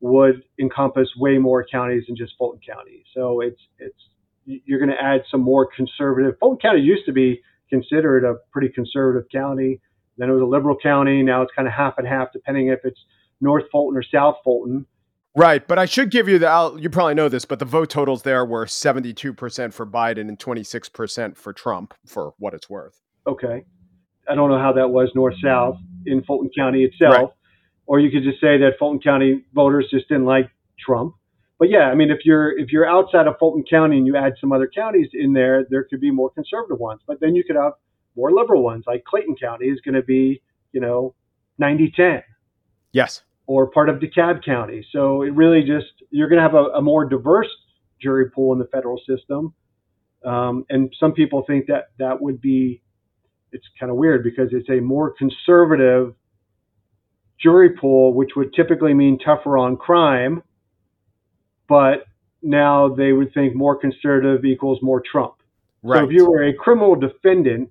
would 0.00 0.42
encompass 0.60 1.08
way 1.16 1.38
more 1.38 1.64
counties 1.70 2.04
than 2.06 2.16
just 2.16 2.32
Fulton 2.38 2.60
County. 2.66 3.04
So 3.14 3.40
it's 3.40 3.60
it's 3.78 3.98
you're 4.46 4.78
going 4.78 4.90
to 4.90 5.02
add 5.02 5.22
some 5.30 5.42
more 5.42 5.68
conservative. 5.76 6.34
Fulton 6.40 6.58
County 6.60 6.80
used 6.80 7.04
to 7.06 7.12
be 7.12 7.42
considered 7.68 8.24
a 8.24 8.36
pretty 8.52 8.68
conservative 8.68 9.28
county. 9.30 9.80
Then 10.16 10.30
it 10.30 10.32
was 10.32 10.42
a 10.42 10.46
liberal 10.46 10.76
county. 10.82 11.22
Now 11.22 11.42
it's 11.42 11.52
kind 11.54 11.68
of 11.68 11.74
half 11.74 11.94
and 11.98 12.06
half, 12.06 12.28
depending 12.32 12.68
if 12.68 12.78
it's 12.84 12.98
North 13.40 13.64
Fulton 13.70 13.98
or 13.98 14.02
South 14.02 14.36
Fulton. 14.44 14.86
Right, 15.34 15.66
but 15.68 15.78
I 15.78 15.84
should 15.84 16.10
give 16.10 16.28
you 16.28 16.38
the. 16.38 16.46
I'll, 16.46 16.80
you 16.80 16.88
probably 16.88 17.12
know 17.12 17.28
this, 17.28 17.44
but 17.44 17.58
the 17.58 17.66
vote 17.66 17.90
totals 17.90 18.22
there 18.22 18.42
were 18.46 18.66
seventy-two 18.66 19.34
percent 19.34 19.74
for 19.74 19.84
Biden 19.84 20.28
and 20.28 20.40
twenty-six 20.40 20.88
percent 20.88 21.36
for 21.36 21.52
Trump, 21.52 21.92
for 22.06 22.32
what 22.38 22.54
it's 22.54 22.70
worth. 22.70 23.02
okay. 23.26 23.64
I 24.28 24.34
don't 24.34 24.50
know 24.50 24.58
how 24.58 24.72
that 24.72 24.88
was 24.88 25.10
north 25.14 25.34
south 25.42 25.76
in 26.04 26.22
Fulton 26.24 26.50
County 26.56 26.82
itself. 26.84 27.14
Right. 27.14 27.28
Or 27.86 28.00
you 28.00 28.10
could 28.10 28.24
just 28.24 28.40
say 28.40 28.58
that 28.58 28.72
Fulton 28.78 29.00
County 29.00 29.44
voters 29.54 29.86
just 29.90 30.08
didn't 30.08 30.24
like 30.24 30.50
Trump. 30.84 31.14
But 31.58 31.70
yeah, 31.70 31.84
I 31.90 31.94
mean 31.94 32.10
if 32.10 32.18
you're 32.24 32.56
if 32.58 32.70
you're 32.70 32.86
outside 32.86 33.26
of 33.26 33.36
Fulton 33.38 33.64
County 33.68 33.96
and 33.96 34.06
you 34.06 34.16
add 34.16 34.34
some 34.40 34.52
other 34.52 34.68
counties 34.72 35.08
in 35.14 35.32
there, 35.32 35.64
there 35.70 35.84
could 35.84 36.00
be 36.00 36.10
more 36.10 36.30
conservative 36.30 36.78
ones. 36.78 37.00
But 37.06 37.20
then 37.20 37.34
you 37.34 37.44
could 37.44 37.56
have 37.56 37.72
more 38.14 38.30
liberal 38.32 38.62
ones, 38.62 38.84
like 38.86 39.04
Clayton 39.04 39.36
County 39.36 39.66
is 39.66 39.80
going 39.82 39.94
to 39.94 40.02
be, 40.02 40.42
you 40.72 40.80
know, 40.80 41.14
90-10 41.60 42.22
Yes. 42.92 43.22
or 43.46 43.66
part 43.70 43.88
of 43.88 43.96
DeKalb 43.96 44.44
County. 44.44 44.86
So 44.92 45.22
it 45.22 45.34
really 45.34 45.62
just 45.62 45.92
you're 46.10 46.28
going 46.28 46.38
to 46.38 46.42
have 46.42 46.54
a, 46.54 46.64
a 46.78 46.82
more 46.82 47.04
diverse 47.06 47.48
jury 48.00 48.30
pool 48.30 48.52
in 48.52 48.58
the 48.58 48.66
federal 48.66 48.98
system. 49.08 49.54
Um, 50.24 50.64
and 50.70 50.92
some 50.98 51.12
people 51.12 51.44
think 51.46 51.66
that 51.66 51.84
that 51.98 52.20
would 52.20 52.40
be 52.40 52.82
it's 53.52 53.64
kind 53.78 53.90
of 53.90 53.96
weird 53.96 54.22
because 54.24 54.48
it's 54.52 54.68
a 54.68 54.80
more 54.80 55.14
conservative 55.16 56.14
jury 57.40 57.70
pool, 57.70 58.12
which 58.14 58.30
would 58.36 58.52
typically 58.54 58.92
mean 58.94 59.18
tougher 59.18 59.56
on 59.56 59.76
crime. 59.76 60.42
But 61.68 62.04
now 62.42 62.88
they 62.94 63.12
would 63.12 63.32
think 63.34 63.54
more 63.54 63.76
conservative 63.76 64.44
equals 64.44 64.78
more 64.82 65.00
Trump. 65.00 65.34
Right. 65.82 65.98
So 65.98 66.04
if 66.06 66.12
you 66.12 66.28
were 66.30 66.44
a 66.44 66.54
criminal 66.54 66.94
defendant, 66.94 67.70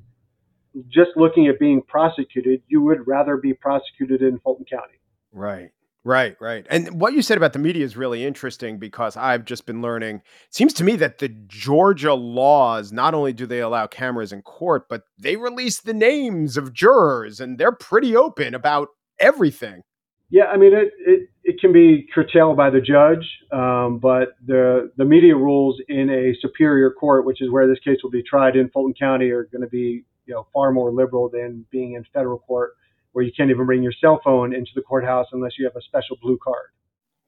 just 0.89 1.11
looking 1.15 1.47
at 1.47 1.59
being 1.59 1.81
prosecuted, 1.81 2.61
you 2.67 2.81
would 2.81 3.07
rather 3.07 3.37
be 3.37 3.53
prosecuted 3.53 4.21
in 4.21 4.39
Fulton 4.39 4.65
County. 4.65 4.99
Right. 5.31 5.71
Right, 6.05 6.37
right. 6.39 6.67
And 6.69 7.01
what 7.01 7.13
you 7.13 7.23
said 7.23 7.37
about 7.37 7.53
the 7.53 7.59
media 7.59 7.83
is 7.83 7.97
really 7.97 8.23
interesting 8.23 8.77
because 8.77 9.17
I've 9.17 9.43
just 9.43 9.65
been 9.65 9.81
learning. 9.81 10.17
It 10.17 10.53
seems 10.53 10.71
to 10.73 10.83
me 10.83 10.95
that 10.97 11.17
the 11.17 11.29
Georgia 11.29 12.13
laws 12.13 12.91
not 12.91 13.15
only 13.15 13.33
do 13.33 13.47
they 13.47 13.59
allow 13.59 13.87
cameras 13.87 14.31
in 14.31 14.43
court, 14.43 14.87
but 14.87 15.01
they 15.17 15.35
release 15.35 15.81
the 15.81 15.95
names 15.95 16.57
of 16.57 16.73
jurors 16.73 17.39
and 17.39 17.57
they're 17.57 17.71
pretty 17.71 18.15
open 18.15 18.53
about 18.53 18.89
everything. 19.19 19.81
Yeah, 20.29 20.45
I 20.45 20.57
mean 20.57 20.73
it, 20.73 20.91
it, 20.99 21.29
it 21.43 21.59
can 21.59 21.71
be 21.71 22.07
curtailed 22.13 22.57
by 22.57 22.69
the 22.69 22.81
judge, 22.81 23.25
um, 23.51 23.99
but 23.99 24.29
the 24.45 24.91
the 24.97 25.05
media 25.05 25.35
rules 25.35 25.79
in 25.87 26.09
a 26.09 26.33
superior 26.41 26.91
court, 26.91 27.25
which 27.25 27.41
is 27.41 27.51
where 27.51 27.67
this 27.67 27.79
case 27.79 27.97
will 28.03 28.09
be 28.09 28.23
tried 28.23 28.55
in 28.55 28.69
Fulton 28.69 28.95
County, 28.99 29.29
are 29.29 29.43
going 29.43 29.61
to 29.61 29.67
be 29.67 30.03
you 30.25 30.33
know 30.33 30.47
far 30.53 30.71
more 30.71 30.91
liberal 30.91 31.29
than 31.29 31.65
being 31.71 31.93
in 31.93 32.03
federal 32.11 32.39
court, 32.39 32.71
where 33.11 33.23
you 33.23 33.31
can't 33.37 33.51
even 33.51 33.65
bring 33.65 33.83
your 33.83 33.93
cell 34.01 34.19
phone 34.23 34.53
into 34.53 34.71
the 34.73 34.81
courthouse 34.81 35.27
unless 35.31 35.53
you 35.59 35.65
have 35.65 35.75
a 35.75 35.81
special 35.81 36.17
blue 36.21 36.39
card. 36.43 36.69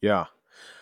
Yeah. 0.01 0.25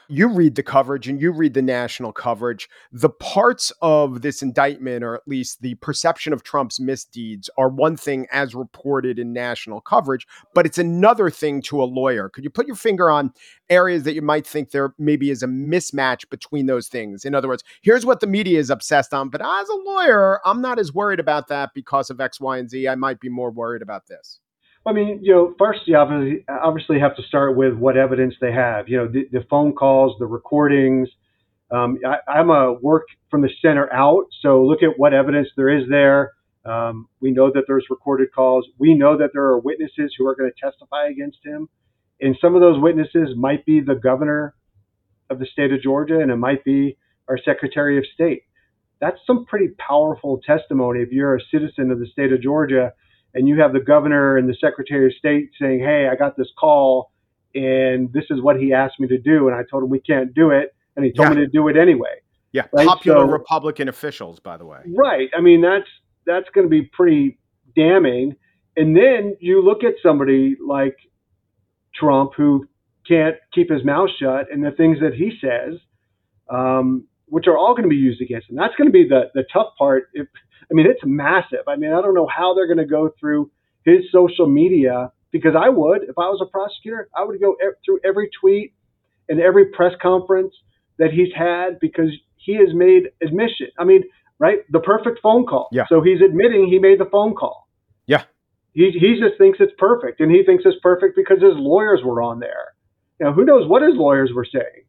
You 0.07 0.27
read 0.29 0.55
the 0.55 0.63
coverage 0.63 1.07
and 1.07 1.19
you 1.19 1.31
read 1.31 1.53
the 1.55 1.61
national 1.61 2.11
coverage. 2.11 2.69
The 2.91 3.09
parts 3.09 3.71
of 3.81 4.21
this 4.21 4.41
indictment, 4.41 5.03
or 5.03 5.15
at 5.15 5.27
least 5.27 5.61
the 5.61 5.75
perception 5.75 6.31
of 6.31 6.43
Trump's 6.43 6.79
misdeeds, 6.79 7.49
are 7.57 7.69
one 7.69 7.97
thing 7.97 8.27
as 8.31 8.53
reported 8.53 9.17
in 9.17 9.33
national 9.33 9.81
coverage, 9.81 10.27
but 10.53 10.65
it's 10.65 10.77
another 10.77 11.29
thing 11.29 11.61
to 11.63 11.81
a 11.81 11.85
lawyer. 11.85 12.29
Could 12.29 12.43
you 12.43 12.49
put 12.49 12.67
your 12.67 12.75
finger 12.75 13.09
on 13.09 13.33
areas 13.69 14.03
that 14.03 14.13
you 14.13 14.21
might 14.21 14.45
think 14.45 14.71
there 14.71 14.93
maybe 14.99 15.31
is 15.31 15.41
a 15.41 15.47
mismatch 15.47 16.29
between 16.29 16.67
those 16.67 16.87
things? 16.87 17.25
In 17.25 17.33
other 17.33 17.47
words, 17.47 17.63
here's 17.81 18.05
what 18.05 18.19
the 18.19 18.27
media 18.27 18.59
is 18.59 18.69
obsessed 18.69 19.13
on, 19.13 19.29
but 19.29 19.41
as 19.41 19.69
a 19.69 19.75
lawyer, 19.75 20.39
I'm 20.45 20.61
not 20.61 20.77
as 20.77 20.93
worried 20.93 21.19
about 21.19 21.47
that 21.47 21.71
because 21.73 22.09
of 22.09 22.21
X, 22.21 22.39
Y, 22.39 22.57
and 22.57 22.69
Z. 22.69 22.87
I 22.87 22.95
might 22.95 23.19
be 23.19 23.29
more 23.29 23.49
worried 23.49 23.81
about 23.81 24.05
this. 24.07 24.39
I 24.85 24.93
mean, 24.93 25.19
you 25.23 25.33
know, 25.33 25.55
first 25.57 25.81
you 25.85 25.97
obviously, 25.97 26.45
obviously 26.47 26.99
have 26.99 27.15
to 27.15 27.23
start 27.23 27.57
with 27.57 27.73
what 27.73 27.97
evidence 27.97 28.35
they 28.39 28.51
have. 28.51 28.87
You 28.87 28.97
know, 28.97 29.07
the, 29.07 29.27
the 29.31 29.45
phone 29.49 29.73
calls, 29.73 30.15
the 30.19 30.27
recordings. 30.27 31.09
Um, 31.71 31.97
I, 32.05 32.17
I'm 32.31 32.51
a 32.51 32.73
work 32.73 33.07
from 33.31 33.41
the 33.41 33.49
center 33.61 33.91
out, 33.91 34.25
so 34.41 34.63
look 34.63 34.83
at 34.83 34.97
what 34.97 35.13
evidence 35.13 35.47
there 35.57 35.69
is 35.69 35.89
there. 35.89 36.33
Um, 36.65 37.07
we 37.19 37.31
know 37.31 37.51
that 37.51 37.63
there's 37.67 37.85
recorded 37.89 38.29
calls. 38.33 38.67
We 38.77 38.93
know 38.95 39.17
that 39.17 39.31
there 39.33 39.43
are 39.43 39.59
witnesses 39.59 40.13
who 40.17 40.27
are 40.27 40.35
going 40.35 40.51
to 40.51 40.61
testify 40.63 41.07
against 41.07 41.39
him, 41.43 41.67
and 42.21 42.35
some 42.39 42.53
of 42.53 42.61
those 42.61 42.79
witnesses 42.79 43.29
might 43.35 43.65
be 43.65 43.81
the 43.81 43.95
governor 43.95 44.53
of 45.31 45.39
the 45.39 45.47
state 45.47 45.73
of 45.73 45.81
Georgia, 45.81 46.19
and 46.19 46.31
it 46.31 46.37
might 46.37 46.63
be 46.63 46.97
our 47.27 47.39
Secretary 47.43 47.97
of 47.97 48.03
State. 48.13 48.43
That's 49.01 49.17
some 49.25 49.45
pretty 49.45 49.69
powerful 49.77 50.39
testimony 50.45 51.01
if 51.01 51.11
you're 51.11 51.35
a 51.35 51.41
citizen 51.51 51.89
of 51.89 51.99
the 51.99 52.07
state 52.07 52.31
of 52.31 52.41
Georgia 52.41 52.93
and 53.35 53.47
you 53.47 53.59
have 53.59 53.73
the 53.73 53.79
governor 53.79 54.37
and 54.37 54.49
the 54.49 54.55
secretary 54.55 55.05
of 55.07 55.13
state 55.13 55.51
saying, 55.61 55.79
"Hey, 55.81 56.07
I 56.07 56.15
got 56.15 56.35
this 56.37 56.47
call, 56.59 57.11
and 57.53 58.11
this 58.13 58.25
is 58.31 58.41
what 58.41 58.59
he 58.59 58.73
asked 58.73 58.99
me 58.99 59.07
to 59.09 59.17
do, 59.19 59.47
and 59.47 59.55
I 59.55 59.63
told 59.69 59.83
him 59.83 59.89
we 59.89 59.99
can't 59.99 60.33
do 60.33 60.49
it, 60.49 60.73
and 60.95 61.05
he 61.05 61.11
told 61.11 61.29
Yeah. 61.29 61.35
me 61.35 61.41
to 61.41 61.47
do 61.47 61.67
it 61.67 61.77
anyway." 61.77 62.15
Yeah, 62.53 62.65
Right, 62.71 62.87
popular 62.87 63.25
so- 63.25 63.31
Republican 63.31 63.89
officials, 63.89 64.39
by 64.39 64.55
the 64.57 64.65
way. 64.65 64.79
Right. 64.87 65.29
I 65.37 65.41
mean, 65.41 65.61
that's 65.61 65.87
that's 66.25 66.49
going 66.55 66.65
to 66.65 66.69
be 66.69 66.81
pretty 66.81 67.37
damning. 67.75 68.35
And 68.77 68.97
then 68.97 69.35
you 69.39 69.61
look 69.61 69.83
at 69.83 69.93
somebody 70.01 70.55
like 70.65 70.97
Trump 71.93 72.33
who 72.35 72.67
can't 73.07 73.35
keep 73.53 73.69
his 73.69 73.83
mouth 73.85 74.09
shut, 74.19 74.51
and 74.51 74.63
the 74.63 74.71
things 74.71 74.99
that 75.01 75.13
he 75.13 75.37
says, 75.39 75.79
um, 76.49 77.05
which 77.27 77.47
are 77.47 77.57
all 77.57 77.73
going 77.73 77.83
to 77.83 77.89
be 77.89 77.95
used 77.95 78.21
against 78.21 78.49
him. 78.49 78.55
That's 78.55 78.75
going 78.75 78.87
to 78.87 78.93
be 78.93 79.07
the 79.07 79.31
the 79.33 79.43
tough 79.51 79.73
part. 79.77 80.09
If 80.13 80.27
I 80.69 80.73
mean, 80.73 80.87
it's 80.87 81.01
massive. 81.03 81.67
I 81.67 81.75
mean, 81.75 81.93
I 81.93 82.01
don't 82.01 82.15
know 82.15 82.27
how 82.27 82.53
they're 82.53 82.67
going 82.67 82.77
to 82.79 82.85
go 82.85 83.11
through 83.19 83.51
his 83.83 84.03
social 84.11 84.47
media 84.47 85.11
because 85.31 85.53
I 85.55 85.69
would, 85.69 86.03
if 86.03 86.17
I 86.17 86.29
was 86.29 86.39
a 86.41 86.49
prosecutor, 86.49 87.09
I 87.15 87.23
would 87.23 87.39
go 87.39 87.55
through 87.85 87.99
every 88.05 88.29
tweet 88.39 88.73
and 89.29 89.39
every 89.39 89.65
press 89.65 89.93
conference 90.01 90.53
that 90.97 91.11
he's 91.11 91.33
had 91.35 91.79
because 91.79 92.09
he 92.37 92.55
has 92.55 92.69
made 92.73 93.09
admission. 93.21 93.67
I 93.77 93.83
mean, 93.83 94.03
right? 94.39 94.59
The 94.69 94.79
perfect 94.79 95.19
phone 95.21 95.45
call. 95.45 95.69
Yeah. 95.71 95.85
So 95.89 96.01
he's 96.01 96.21
admitting 96.21 96.67
he 96.67 96.79
made 96.79 96.99
the 96.99 97.09
phone 97.11 97.35
call. 97.35 97.67
Yeah. 98.07 98.23
He 98.73 98.91
he 98.91 99.19
just 99.19 99.37
thinks 99.37 99.59
it's 99.61 99.73
perfect, 99.77 100.19
and 100.19 100.31
he 100.31 100.43
thinks 100.43 100.63
it's 100.65 100.79
perfect 100.81 101.15
because 101.15 101.41
his 101.41 101.55
lawyers 101.55 102.01
were 102.03 102.21
on 102.21 102.39
there. 102.39 102.75
You 103.19 103.27
know, 103.27 103.33
who 103.33 103.45
knows 103.45 103.67
what 103.67 103.81
his 103.81 103.95
lawyers 103.95 104.31
were 104.35 104.45
saying? 104.45 104.85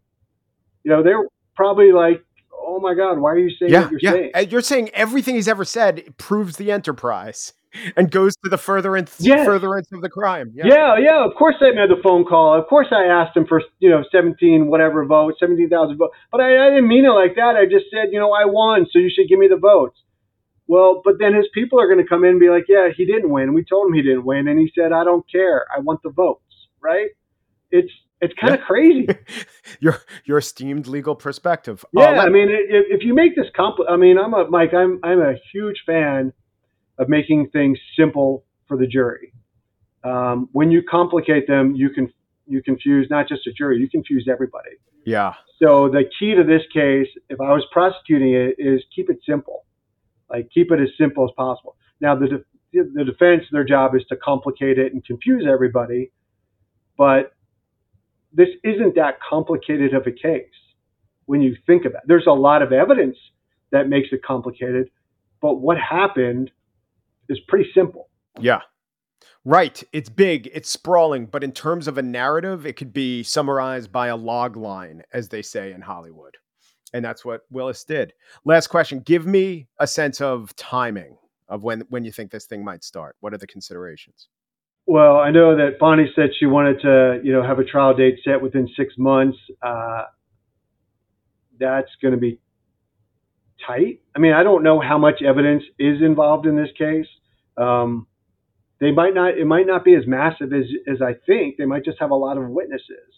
You 0.82 0.90
know, 0.90 1.02
they're 1.02 1.22
probably 1.56 1.92
like, 1.92 2.24
"Oh 2.52 2.78
my 2.80 2.94
God, 2.94 3.18
why 3.18 3.30
are 3.32 3.38
you 3.38 3.50
saying 3.58 3.72
Yeah, 3.72 3.82
what 3.82 3.90
you're 3.92 4.00
yeah. 4.02 4.12
saying?" 4.12 4.30
Uh, 4.34 4.40
you're 4.40 4.60
saying 4.62 4.90
everything 4.90 5.34
he's 5.34 5.48
ever 5.48 5.64
said 5.64 6.14
proves 6.18 6.56
the 6.56 6.70
enterprise 6.70 7.52
and 7.96 8.10
goes 8.10 8.34
to 8.44 8.48
the 8.50 8.58
furtherance, 8.58 9.16
Yes. 9.18 9.44
furtherance 9.46 9.88
of 9.92 10.00
the 10.02 10.08
crime. 10.08 10.52
Yeah. 10.54 10.96
yeah, 10.98 11.24
Of 11.24 11.34
course, 11.36 11.56
I 11.60 11.70
made 11.72 11.90
the 11.90 12.00
phone 12.02 12.24
call. 12.24 12.54
Of 12.58 12.66
course, 12.68 12.88
I 12.90 13.04
asked 13.04 13.36
him 13.36 13.46
for 13.46 13.62
you 13.78 13.90
know 13.90 14.04
seventeen 14.12 14.68
whatever 14.68 15.04
votes, 15.04 15.38
seventeen 15.40 15.68
thousand 15.68 15.96
votes. 15.98 16.14
But 16.30 16.40
I, 16.40 16.66
I 16.66 16.70
didn't 16.70 16.88
mean 16.88 17.04
it 17.04 17.10
like 17.10 17.34
that. 17.36 17.56
I 17.56 17.64
just 17.64 17.86
said, 17.90 18.08
you 18.12 18.18
know, 18.18 18.32
I 18.32 18.44
won, 18.46 18.86
so 18.90 18.98
you 18.98 19.10
should 19.14 19.28
give 19.28 19.38
me 19.38 19.48
the 19.48 19.56
votes. 19.58 19.98
Well, 20.68 21.00
but 21.04 21.14
then 21.20 21.32
his 21.34 21.46
people 21.54 21.80
are 21.80 21.86
going 21.86 22.02
to 22.02 22.08
come 22.08 22.24
in 22.24 22.30
and 22.30 22.40
be 22.40 22.48
like, 22.50 22.64
yeah, 22.68 22.88
he 22.96 23.06
didn't 23.06 23.30
win. 23.30 23.54
We 23.54 23.62
told 23.64 23.86
him 23.86 23.94
he 23.94 24.02
didn't 24.02 24.24
win, 24.24 24.48
and 24.48 24.58
he 24.58 24.68
said, 24.76 24.90
I 24.92 25.04
don't 25.04 25.24
care. 25.30 25.64
I 25.74 25.78
want 25.80 26.00
the 26.02 26.10
votes. 26.10 26.42
Right? 26.82 27.10
It's 27.70 27.92
it's 28.20 28.34
kind 28.40 28.54
of 28.54 28.60
crazy. 28.60 29.06
your 29.80 29.98
your 30.24 30.38
esteemed 30.38 30.86
legal 30.86 31.14
perspective. 31.14 31.84
Uh, 31.96 32.00
Yeah, 32.00 32.10
let- 32.10 32.26
I 32.26 32.28
mean, 32.30 32.48
if, 32.50 33.00
if 33.00 33.04
you 33.04 33.14
make 33.14 33.36
this 33.36 33.46
compl- 33.58 33.88
I 33.88 33.96
mean, 33.96 34.18
I'm 34.18 34.34
a 34.34 34.48
Mike. 34.48 34.72
I'm 34.74 35.00
I'm 35.02 35.20
a 35.20 35.34
huge 35.52 35.82
fan 35.86 36.32
of 36.98 37.08
making 37.08 37.50
things 37.50 37.78
simple 37.98 38.44
for 38.66 38.76
the 38.76 38.86
jury. 38.86 39.32
Um, 40.02 40.48
when 40.52 40.70
you 40.70 40.82
complicate 40.82 41.46
them, 41.46 41.74
you 41.74 41.90
can 41.90 42.12
you 42.46 42.62
confuse 42.62 43.08
not 43.10 43.28
just 43.28 43.46
a 43.46 43.52
jury, 43.52 43.78
you 43.78 43.88
confuse 43.88 44.28
everybody. 44.30 44.70
Yeah. 45.04 45.34
So 45.62 45.88
the 45.88 46.04
key 46.18 46.34
to 46.34 46.44
this 46.44 46.62
case, 46.72 47.08
if 47.28 47.40
I 47.40 47.52
was 47.52 47.64
prosecuting 47.72 48.34
it, 48.34 48.54
is 48.58 48.82
keep 48.94 49.10
it 49.10 49.18
simple. 49.28 49.64
Like 50.30 50.48
keep 50.52 50.70
it 50.72 50.80
as 50.80 50.88
simple 50.98 51.24
as 51.24 51.30
possible. 51.36 51.76
Now 52.00 52.14
the 52.14 52.28
de- 52.28 52.44
the 52.94 53.04
defense, 53.04 53.44
their 53.52 53.64
job 53.64 53.94
is 53.94 54.02
to 54.10 54.16
complicate 54.16 54.78
it 54.78 54.92
and 54.92 55.04
confuse 55.04 55.46
everybody, 55.50 56.12
but 56.98 57.32
this 58.36 58.48
isn't 58.62 58.94
that 58.94 59.18
complicated 59.28 59.94
of 59.94 60.06
a 60.06 60.12
case 60.12 60.44
when 61.24 61.40
you 61.40 61.56
think 61.66 61.84
about 61.84 62.02
it. 62.04 62.08
There's 62.08 62.26
a 62.26 62.32
lot 62.32 62.62
of 62.62 62.70
evidence 62.70 63.16
that 63.72 63.88
makes 63.88 64.08
it 64.12 64.22
complicated, 64.22 64.90
but 65.40 65.54
what 65.56 65.78
happened 65.78 66.50
is 67.28 67.40
pretty 67.48 67.68
simple. 67.74 68.08
Yeah. 68.38 68.60
Right. 69.44 69.82
It's 69.92 70.10
big, 70.10 70.50
it's 70.52 70.68
sprawling, 70.68 71.26
but 71.26 71.42
in 71.42 71.52
terms 71.52 71.88
of 71.88 71.98
a 71.98 72.02
narrative, 72.02 72.66
it 72.66 72.76
could 72.76 72.92
be 72.92 73.22
summarized 73.22 73.90
by 73.90 74.08
a 74.08 74.16
log 74.16 74.56
line, 74.56 75.02
as 75.12 75.28
they 75.28 75.42
say 75.42 75.72
in 75.72 75.80
Hollywood. 75.80 76.36
And 76.92 77.04
that's 77.04 77.24
what 77.24 77.42
Willis 77.50 77.84
did. 77.84 78.12
Last 78.44 78.68
question. 78.68 79.00
Give 79.00 79.26
me 79.26 79.66
a 79.80 79.86
sense 79.86 80.20
of 80.20 80.54
timing 80.56 81.16
of 81.48 81.62
when 81.62 81.82
when 81.88 82.04
you 82.04 82.12
think 82.12 82.30
this 82.30 82.46
thing 82.46 82.64
might 82.64 82.84
start. 82.84 83.16
What 83.20 83.32
are 83.34 83.38
the 83.38 83.46
considerations? 83.46 84.28
Well, 84.86 85.16
I 85.16 85.32
know 85.32 85.56
that 85.56 85.80
Bonnie 85.80 86.10
said 86.14 86.30
she 86.38 86.46
wanted 86.46 86.80
to, 86.82 87.20
you 87.24 87.32
know, 87.32 87.42
have 87.42 87.58
a 87.58 87.64
trial 87.64 87.94
date 87.94 88.20
set 88.24 88.40
within 88.40 88.68
six 88.76 88.94
months. 88.96 89.36
Uh, 89.60 90.04
that's 91.58 91.90
going 92.00 92.14
to 92.14 92.20
be 92.20 92.38
tight. 93.66 94.00
I 94.14 94.20
mean, 94.20 94.32
I 94.32 94.44
don't 94.44 94.62
know 94.62 94.80
how 94.80 94.96
much 94.96 95.22
evidence 95.22 95.64
is 95.78 96.02
involved 96.02 96.46
in 96.46 96.56
this 96.56 96.68
case. 96.78 97.06
Um, 97.56 98.06
they 98.78 98.92
might 98.92 99.14
not. 99.14 99.38
It 99.38 99.46
might 99.46 99.66
not 99.66 99.84
be 99.84 99.94
as 99.94 100.06
massive 100.06 100.52
as 100.52 100.66
as 100.86 101.02
I 101.02 101.14
think. 101.26 101.56
They 101.56 101.64
might 101.64 101.84
just 101.84 101.98
have 101.98 102.10
a 102.10 102.14
lot 102.14 102.36
of 102.36 102.48
witnesses. 102.48 103.10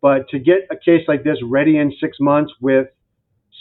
But 0.00 0.28
to 0.30 0.38
get 0.38 0.68
a 0.70 0.76
case 0.76 1.02
like 1.08 1.24
this 1.24 1.38
ready 1.42 1.76
in 1.76 1.92
six 2.00 2.18
months 2.20 2.52
with 2.60 2.86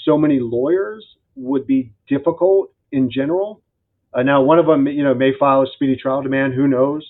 so 0.05 0.17
many 0.17 0.39
lawyers 0.39 1.03
would 1.35 1.65
be 1.65 1.91
difficult 2.07 2.71
in 2.91 3.09
general. 3.11 3.61
Uh, 4.13 4.21
now, 4.21 4.41
one 4.43 4.59
of 4.59 4.67
them, 4.67 4.87
you 4.87 5.03
know, 5.03 5.13
may 5.15 5.31
file 5.37 5.63
a 5.63 5.67
speedy 5.73 5.97
trial 5.97 6.21
demand. 6.21 6.53
Who 6.53 6.67
knows? 6.67 7.05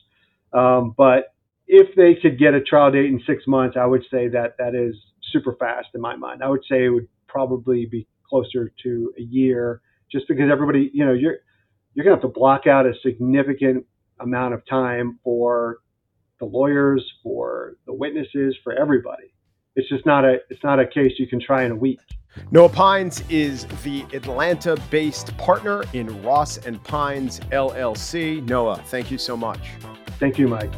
Um, 0.56 0.94
but 0.98 1.34
if 1.68 1.96
they 1.96 2.16
could 2.16 2.40
get 2.40 2.54
a 2.54 2.62
trial 2.62 2.92
date 2.92 3.06
in 3.06 3.22
six 3.28 3.44
months, 3.48 3.76
I 3.80 3.86
would 3.86 4.04
say 4.12 4.28
that 4.30 4.56
that 4.58 4.76
is 4.76 4.96
super 5.32 5.56
fast 5.60 5.88
in 5.94 6.02
my 6.02 6.16
mind. 6.16 6.44
I 6.44 6.50
would 6.50 6.64
say 6.70 6.86
it 6.86 6.90
would 6.90 7.08
probably 7.28 7.86
be 7.86 8.08
closer 8.30 8.72
to 8.84 9.14
a 9.20 9.22
year, 9.22 9.82
just 10.12 10.28
because 10.28 10.50
everybody, 10.52 10.92
you 10.94 11.06
know, 11.06 11.14
you're 11.14 11.38
you're 11.94 12.06
gonna 12.06 12.16
have 12.16 12.22
to 12.22 12.28
block 12.28 12.68
out 12.68 12.86
a 12.86 12.94
significant 13.04 13.86
amount 14.20 14.54
of 14.54 14.66
time 14.68 15.20
for 15.24 15.80
the 16.40 16.46
lawyers, 16.46 17.04
for 17.24 17.76
the 17.86 17.94
witnesses, 17.94 18.56
for 18.64 18.74
everybody. 18.74 19.34
It's 19.76 19.90
just 19.90 20.06
not 20.06 20.24
a 20.26 20.38
it's 20.50 20.64
not 20.64 20.80
a 20.80 20.88
case 20.88 21.14
you 21.18 21.28
can 21.28 21.42
try 21.42 21.64
in 21.64 21.72
a 21.72 21.76
week. 21.76 22.00
Noah 22.52 22.70
Pines 22.70 23.24
is 23.30 23.66
the 23.84 24.06
Atlanta 24.14 24.78
based 24.90 25.36
partner 25.38 25.84
in 25.94 26.22
Ross 26.24 26.58
and 26.58 26.84
Pines 26.84 27.40
LLC. 27.52 28.48
Noah, 28.48 28.82
thank 28.86 29.10
you 29.10 29.18
so 29.18 29.36
much. 29.36 29.60
Thank 30.20 30.38
you, 30.38 30.48
Mike. 30.48 30.74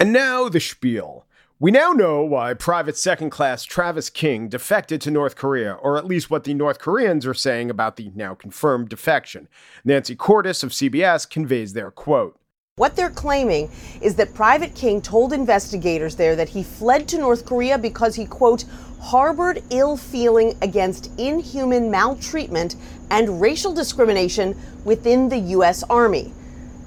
And 0.00 0.12
now 0.12 0.48
the 0.48 0.60
spiel. 0.60 1.26
We 1.60 1.70
now 1.70 1.92
know 1.92 2.20
why 2.20 2.52
Private 2.54 2.96
Second 2.96 3.30
Class 3.30 3.62
Travis 3.62 4.10
King 4.10 4.48
defected 4.48 5.00
to 5.02 5.10
North 5.12 5.36
Korea, 5.36 5.74
or 5.74 5.96
at 5.96 6.04
least 6.04 6.28
what 6.28 6.42
the 6.42 6.52
North 6.52 6.80
Koreans 6.80 7.24
are 7.26 7.32
saying 7.32 7.70
about 7.70 7.94
the 7.94 8.10
now 8.16 8.34
confirmed 8.34 8.88
defection. 8.88 9.46
Nancy 9.84 10.16
Cordes 10.16 10.64
of 10.64 10.72
CBS 10.72 11.30
conveys 11.30 11.72
their 11.72 11.92
quote. 11.92 12.36
What 12.74 12.96
they're 12.96 13.08
claiming 13.08 13.70
is 14.02 14.16
that 14.16 14.34
Private 14.34 14.74
King 14.74 15.00
told 15.00 15.32
investigators 15.32 16.16
there 16.16 16.34
that 16.34 16.48
he 16.48 16.64
fled 16.64 17.06
to 17.06 17.18
North 17.18 17.46
Korea 17.46 17.78
because 17.78 18.16
he, 18.16 18.26
quote, 18.26 18.64
harbored 19.00 19.62
ill 19.70 19.96
feeling 19.96 20.58
against 20.60 21.12
inhuman 21.20 21.88
maltreatment 21.88 22.74
and 23.12 23.40
racial 23.40 23.72
discrimination 23.72 24.60
within 24.84 25.28
the 25.28 25.38
U.S. 25.38 25.84
Army. 25.84 26.32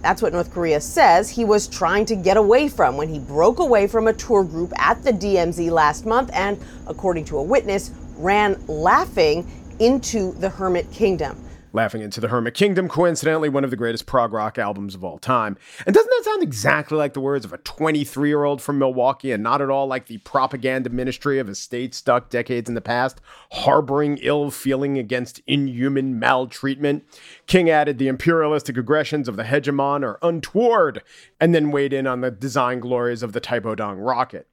That's 0.02 0.22
what 0.22 0.34
North 0.34 0.54
Korea 0.54 0.80
says 0.80 1.30
he 1.30 1.44
was 1.44 1.68
trying 1.68 2.06
to 2.06 2.16
get 2.16 2.38
away 2.38 2.70
from 2.70 2.98
when 2.98 3.10
he 3.10 3.20
broke 3.20 3.60
away 3.60 3.88
from 3.88 4.08
a 4.08 4.14
tour 4.14 4.44
group 4.44 4.72
at 4.78 5.04
the 5.04 5.12
DMZ 5.12 5.72
last 5.72 6.06
month 6.06 6.30
and, 6.34 6.60
according 6.88 7.26
to 7.26 7.38
a 7.38 7.44
witness, 7.44 7.92
ran 8.18 8.62
laughing 8.68 9.50
into 9.80 10.34
the 10.34 10.50
Hermit 10.50 10.92
Kingdom. 10.92 11.38
Laughing 11.78 12.02
into 12.02 12.20
the 12.20 12.30
Hermit 12.30 12.56
Kingdom, 12.56 12.90
coincidentally, 12.90 13.50
one 13.50 13.64
of 13.64 13.70
the 13.70 13.76
greatest 13.76 14.08
prog 14.08 14.34
rock 14.34 14.58
albums 14.58 14.96
of 14.96 15.04
all 15.04 15.20
time. 15.20 15.56
And 15.86 15.94
doesn't 15.94 16.10
that 16.10 16.24
sound 16.24 16.42
exactly 16.42 16.98
like 16.98 17.14
the 17.14 17.20
words 17.20 17.46
of 17.46 17.54
a 17.54 17.60
23 17.60 18.30
year 18.30 18.46
old 18.46 18.64
from 18.64 18.80
Milwaukee 18.80 19.32
and 19.32 19.44
not 19.44 19.62
at 19.62 19.70
all 19.70 19.86
like 19.86 20.08
the 20.08 20.18
propaganda 20.18 20.90
ministry 20.90 21.38
of 21.38 21.48
a 21.48 21.54
state 21.54 21.94
stuck 21.94 22.32
decades 22.32 22.68
in 22.68 22.74
the 22.74 22.82
past, 22.82 23.22
harboring 23.52 24.18
ill 24.24 24.50
feeling 24.50 24.98
against 24.98 25.44
inhuman 25.46 26.18
maltreatment? 26.18 27.04
King 27.46 27.70
added 27.70 28.00
the 28.00 28.08
imperialistic 28.08 28.76
aggressions 28.76 29.28
of 29.28 29.36
the 29.36 29.44
hegemon 29.44 30.04
are 30.04 30.18
untoward, 30.24 31.04
and 31.40 31.54
then 31.54 31.70
weighed 31.70 31.94
in 31.94 32.08
on 32.08 32.22
the 32.22 32.32
design 32.32 32.80
glories 32.80 33.22
of 33.22 33.34
the 33.34 33.42
Taepodong 33.42 34.04
rocket. 34.04 34.48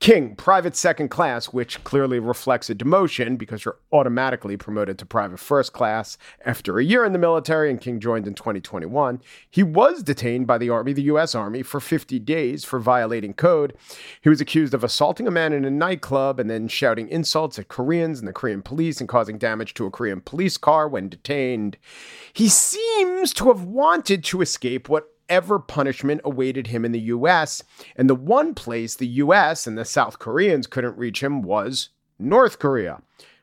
King, 0.00 0.34
private 0.34 0.74
second 0.74 1.10
class, 1.10 1.48
which 1.48 1.84
clearly 1.84 2.18
reflects 2.18 2.70
a 2.70 2.74
demotion 2.74 3.36
because 3.36 3.66
you're 3.66 3.76
automatically 3.92 4.56
promoted 4.56 4.98
to 4.98 5.04
private 5.04 5.38
first 5.38 5.74
class 5.74 6.16
after 6.46 6.78
a 6.78 6.84
year 6.84 7.04
in 7.04 7.12
the 7.12 7.18
military, 7.18 7.68
and 7.68 7.82
King 7.82 8.00
joined 8.00 8.26
in 8.26 8.32
2021. 8.32 9.20
He 9.50 9.62
was 9.62 10.02
detained 10.02 10.46
by 10.46 10.56
the 10.56 10.70
Army, 10.70 10.94
the 10.94 11.02
U.S. 11.02 11.34
Army, 11.34 11.62
for 11.62 11.80
50 11.80 12.18
days 12.20 12.64
for 12.64 12.78
violating 12.78 13.34
code. 13.34 13.74
He 14.22 14.30
was 14.30 14.40
accused 14.40 14.72
of 14.72 14.82
assaulting 14.82 15.28
a 15.28 15.30
man 15.30 15.52
in 15.52 15.66
a 15.66 15.70
nightclub 15.70 16.40
and 16.40 16.48
then 16.48 16.66
shouting 16.68 17.06
insults 17.10 17.58
at 17.58 17.68
Koreans 17.68 18.20
and 18.20 18.26
the 18.26 18.32
Korean 18.32 18.62
police 18.62 19.00
and 19.00 19.08
causing 19.08 19.36
damage 19.36 19.74
to 19.74 19.84
a 19.84 19.90
Korean 19.90 20.22
police 20.22 20.56
car 20.56 20.88
when 20.88 21.10
detained. 21.10 21.76
He 22.32 22.48
seems 22.48 23.34
to 23.34 23.48
have 23.48 23.64
wanted 23.64 24.24
to 24.24 24.40
escape 24.40 24.88
what 24.88 25.10
whatever 25.30 25.60
punishment 25.60 26.20
awaited 26.24 26.66
him 26.66 26.84
in 26.84 26.90
the 26.90 26.98
US. 27.02 27.62
And 27.94 28.10
the 28.10 28.16
one 28.16 28.52
place 28.52 28.96
the 28.96 29.06
US 29.06 29.64
and 29.64 29.78
the 29.78 29.84
South 29.84 30.18
Koreans 30.18 30.66
couldn't 30.66 30.98
reach 30.98 31.22
him 31.22 31.40
was 31.40 31.90
North 32.18 32.58
Korea. 32.58 33.00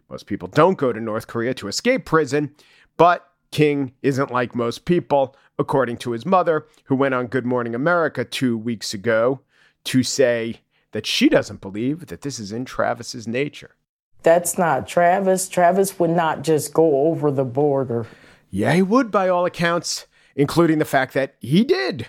Most 0.09 0.25
people 0.25 0.49
don't 0.49 0.77
go 0.77 0.91
to 0.91 0.99
North 0.99 1.27
Korea 1.27 1.53
to 1.53 1.69
escape 1.69 2.03
prison, 2.03 2.53
but 2.97 3.31
King 3.51 3.93
isn't 4.01 4.31
like 4.31 4.53
most 4.53 4.83
people, 4.83 5.37
according 5.57 5.95
to 5.99 6.11
his 6.11 6.25
mother, 6.25 6.67
who 6.83 6.95
went 6.95 7.13
on 7.13 7.27
Good 7.27 7.45
Morning 7.45 7.73
America 7.73 8.25
two 8.25 8.57
weeks 8.57 8.93
ago 8.93 9.39
to 9.85 10.03
say 10.03 10.59
that 10.91 11.05
she 11.05 11.29
doesn't 11.29 11.61
believe 11.61 12.07
that 12.07 12.19
this 12.19 12.37
is 12.37 12.51
in 12.51 12.65
Travis's 12.65 13.29
nature. 13.29 13.75
That's 14.23 14.57
not 14.57 14.89
Travis. 14.89 15.47
Travis 15.47 15.97
would 15.99 16.09
not 16.09 16.41
just 16.41 16.73
go 16.73 17.07
over 17.07 17.31
the 17.31 17.45
border. 17.45 18.07
Yeah, 18.49 18.73
he 18.73 18.81
would, 18.81 19.09
by 19.09 19.29
all 19.29 19.45
accounts 19.45 20.05
including 20.37 20.77
the 20.77 20.85
fact 20.85 21.13
that 21.15 21.35
he 21.41 21.65
did. 21.65 22.07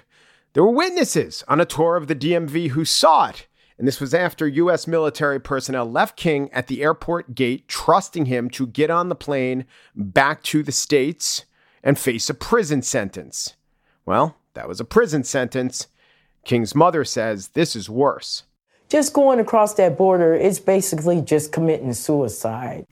There 0.52 0.62
were 0.62 0.70
witnesses 0.70 1.42
on 1.48 1.60
a 1.60 1.64
tour 1.64 1.96
of 1.96 2.06
the 2.06 2.14
DMV 2.14 2.70
who 2.70 2.84
saw 2.84 3.30
it. 3.30 3.48
And 3.78 3.86
this 3.86 4.00
was 4.00 4.12
after 4.12 4.46
U.S. 4.46 4.86
military 4.86 5.40
personnel 5.40 5.90
left 5.90 6.16
King 6.16 6.50
at 6.52 6.66
the 6.66 6.82
airport 6.82 7.34
gate, 7.34 7.68
trusting 7.68 8.26
him 8.26 8.50
to 8.50 8.66
get 8.66 8.90
on 8.90 9.08
the 9.08 9.14
plane 9.14 9.66
back 9.94 10.42
to 10.44 10.62
the 10.62 10.72
States 10.72 11.44
and 11.82 11.98
face 11.98 12.28
a 12.28 12.34
prison 12.34 12.82
sentence. 12.82 13.54
Well, 14.04 14.36
that 14.54 14.68
was 14.68 14.80
a 14.80 14.84
prison 14.84 15.22
sentence. 15.24 15.86
King's 16.44 16.74
mother 16.74 17.04
says 17.04 17.48
this 17.48 17.76
is 17.76 17.88
worse. 17.88 18.42
Just 18.88 19.12
going 19.12 19.38
across 19.38 19.74
that 19.74 19.96
border 19.96 20.34
is 20.34 20.58
basically 20.58 21.22
just 21.22 21.52
committing 21.52 21.92
suicide. 21.92 22.84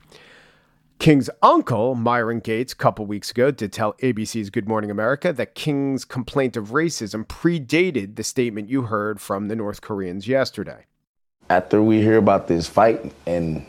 King's 0.98 1.28
uncle, 1.42 1.94
Myron 1.94 2.40
Gates, 2.40 2.72
a 2.72 2.76
couple 2.76 3.06
weeks 3.06 3.30
ago 3.30 3.50
did 3.50 3.72
tell 3.72 3.92
ABC's 3.94 4.50
Good 4.50 4.66
Morning 4.66 4.90
America 4.90 5.32
that 5.32 5.54
King's 5.54 6.04
complaint 6.04 6.56
of 6.56 6.68
racism 6.68 7.26
predated 7.26 8.16
the 8.16 8.24
statement 8.24 8.70
you 8.70 8.82
heard 8.82 9.20
from 9.20 9.48
the 9.48 9.54
North 9.54 9.82
Koreans 9.82 10.26
yesterday. 10.26 10.86
After 11.50 11.82
we 11.82 12.00
hear 12.00 12.16
about 12.16 12.48
this 12.48 12.66
fight 12.66 13.12
and 13.26 13.64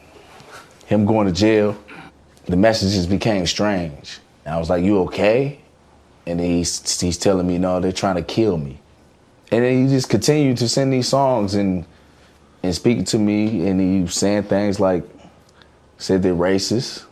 him 0.86 1.06
going 1.06 1.28
to 1.28 1.34
jail, 1.34 1.78
the 2.46 2.56
messages 2.56 3.06
became 3.06 3.46
strange. 3.46 4.20
And 4.46 4.56
I 4.56 4.58
was 4.58 4.70
like, 4.70 4.84
You 4.84 5.00
okay? 5.02 5.60
And 6.26 6.40
he's, 6.40 7.00
he's 7.00 7.18
telling 7.18 7.46
me, 7.46 7.58
No, 7.58 7.80
they're 7.82 7.92
trying 7.92 8.16
to 8.16 8.24
kill 8.24 8.58
me. 8.58 8.80
And 9.52 9.64
then 9.64 9.86
he 9.86 9.94
just 9.94 10.10
continued 10.10 10.58
to 10.58 10.70
send 10.70 10.92
these 10.94 11.10
songs 11.10 11.56
and, 11.56 11.86
and 12.64 12.74
speaking 12.74 13.04
to 13.06 13.20
me, 13.20 13.68
and 13.68 13.80
he 13.80 14.02
was 14.02 14.16
saying 14.16 14.44
things 14.44 14.80
like, 14.80 15.04
said 15.98 16.24
they're 16.24 16.34
racist. 16.34 17.07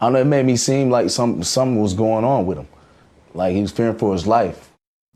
I 0.00 0.10
know, 0.10 0.20
it 0.20 0.26
made 0.26 0.46
me 0.46 0.56
seem 0.56 0.90
like 0.90 1.10
some, 1.10 1.42
something 1.42 1.80
was 1.80 1.94
going 1.94 2.24
on 2.24 2.46
with 2.46 2.58
him. 2.58 2.68
Like 3.34 3.54
he 3.54 3.62
was 3.62 3.72
fearing 3.72 3.96
for 3.96 4.12
his 4.12 4.26
life. 4.26 4.72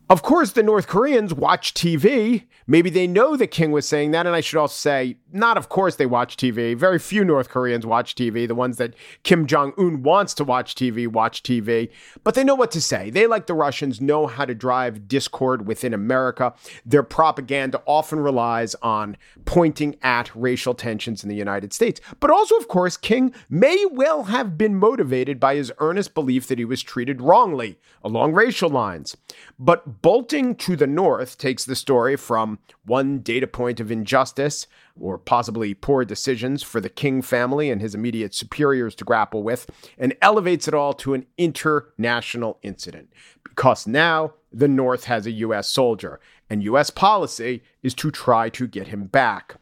Of 0.08 0.22
course, 0.22 0.52
the 0.52 0.62
North 0.62 0.88
Koreans 0.88 1.32
watch 1.32 1.72
TV. 1.72 2.46
Maybe 2.66 2.90
they 2.90 3.06
know 3.06 3.36
that 3.36 3.48
King 3.48 3.70
was 3.70 3.86
saying 3.86 4.10
that. 4.10 4.26
And 4.26 4.34
I 4.34 4.40
should 4.40 4.58
also 4.58 4.74
say, 4.74 5.18
not, 5.32 5.56
of 5.56 5.68
course, 5.68 5.96
they 5.96 6.06
watch 6.06 6.36
TV. 6.36 6.76
Very 6.76 6.98
few 6.98 7.24
North 7.24 7.48
Koreans 7.48 7.86
watch 7.86 8.14
TV. 8.14 8.46
The 8.46 8.54
ones 8.54 8.76
that 8.78 8.94
Kim 9.22 9.46
Jong 9.46 9.72
un 9.78 10.02
wants 10.02 10.34
to 10.34 10.44
watch 10.44 10.74
TV 10.74 11.06
watch 11.06 11.42
TV. 11.42 11.90
But 12.24 12.34
they 12.34 12.44
know 12.44 12.54
what 12.54 12.70
to 12.72 12.80
say. 12.80 13.10
They, 13.10 13.26
like 13.26 13.46
the 13.46 13.54
Russians, 13.54 14.00
know 14.00 14.26
how 14.26 14.44
to 14.44 14.54
drive 14.54 15.08
discord 15.08 15.66
within 15.66 15.94
America. 15.94 16.54
Their 16.84 17.02
propaganda 17.02 17.82
often 17.86 18.20
relies 18.20 18.74
on 18.76 19.16
pointing 19.44 19.96
at 20.02 20.34
racial 20.34 20.74
tensions 20.74 21.22
in 21.22 21.28
the 21.28 21.36
United 21.36 21.72
States. 21.72 22.00
But 22.18 22.30
also, 22.30 22.56
of 22.56 22.68
course, 22.68 22.96
King 22.96 23.34
may 23.48 23.84
well 23.90 24.24
have 24.24 24.58
been 24.58 24.76
motivated 24.76 25.38
by 25.38 25.54
his 25.54 25.72
earnest 25.78 26.14
belief 26.14 26.48
that 26.48 26.58
he 26.58 26.64
was 26.64 26.82
treated 26.82 27.20
wrongly 27.20 27.78
along 28.02 28.32
racial 28.32 28.70
lines. 28.70 29.16
But 29.58 30.02
bolting 30.02 30.54
to 30.56 30.76
the 30.76 30.86
north 30.86 31.38
takes 31.38 31.64
the 31.64 31.76
story 31.76 32.16
from 32.16 32.58
one 32.84 33.20
data 33.20 33.46
point 33.46 33.80
of 33.80 33.90
injustice 33.90 34.66
or 34.98 35.18
possibly 35.24 35.74
poor 35.74 36.04
decisions 36.04 36.62
for 36.62 36.80
the 36.80 36.88
King 36.88 37.22
family 37.22 37.70
and 37.70 37.80
his 37.80 37.94
immediate 37.94 38.34
superiors 38.34 38.94
to 38.96 39.04
grapple 39.04 39.42
with, 39.42 39.68
and 39.98 40.16
elevates 40.20 40.66
it 40.66 40.74
all 40.74 40.92
to 40.94 41.14
an 41.14 41.26
international 41.38 42.58
incident. 42.62 43.12
Because 43.44 43.86
now 43.86 44.34
the 44.52 44.68
North 44.68 45.04
has 45.04 45.26
a 45.26 45.30
U.S. 45.32 45.68
soldier, 45.68 46.20
and 46.48 46.62
U.S. 46.64 46.90
policy 46.90 47.62
is 47.82 47.94
to 47.94 48.10
try 48.10 48.48
to 48.50 48.66
get 48.66 48.88
him 48.88 49.04
back. 49.04 49.56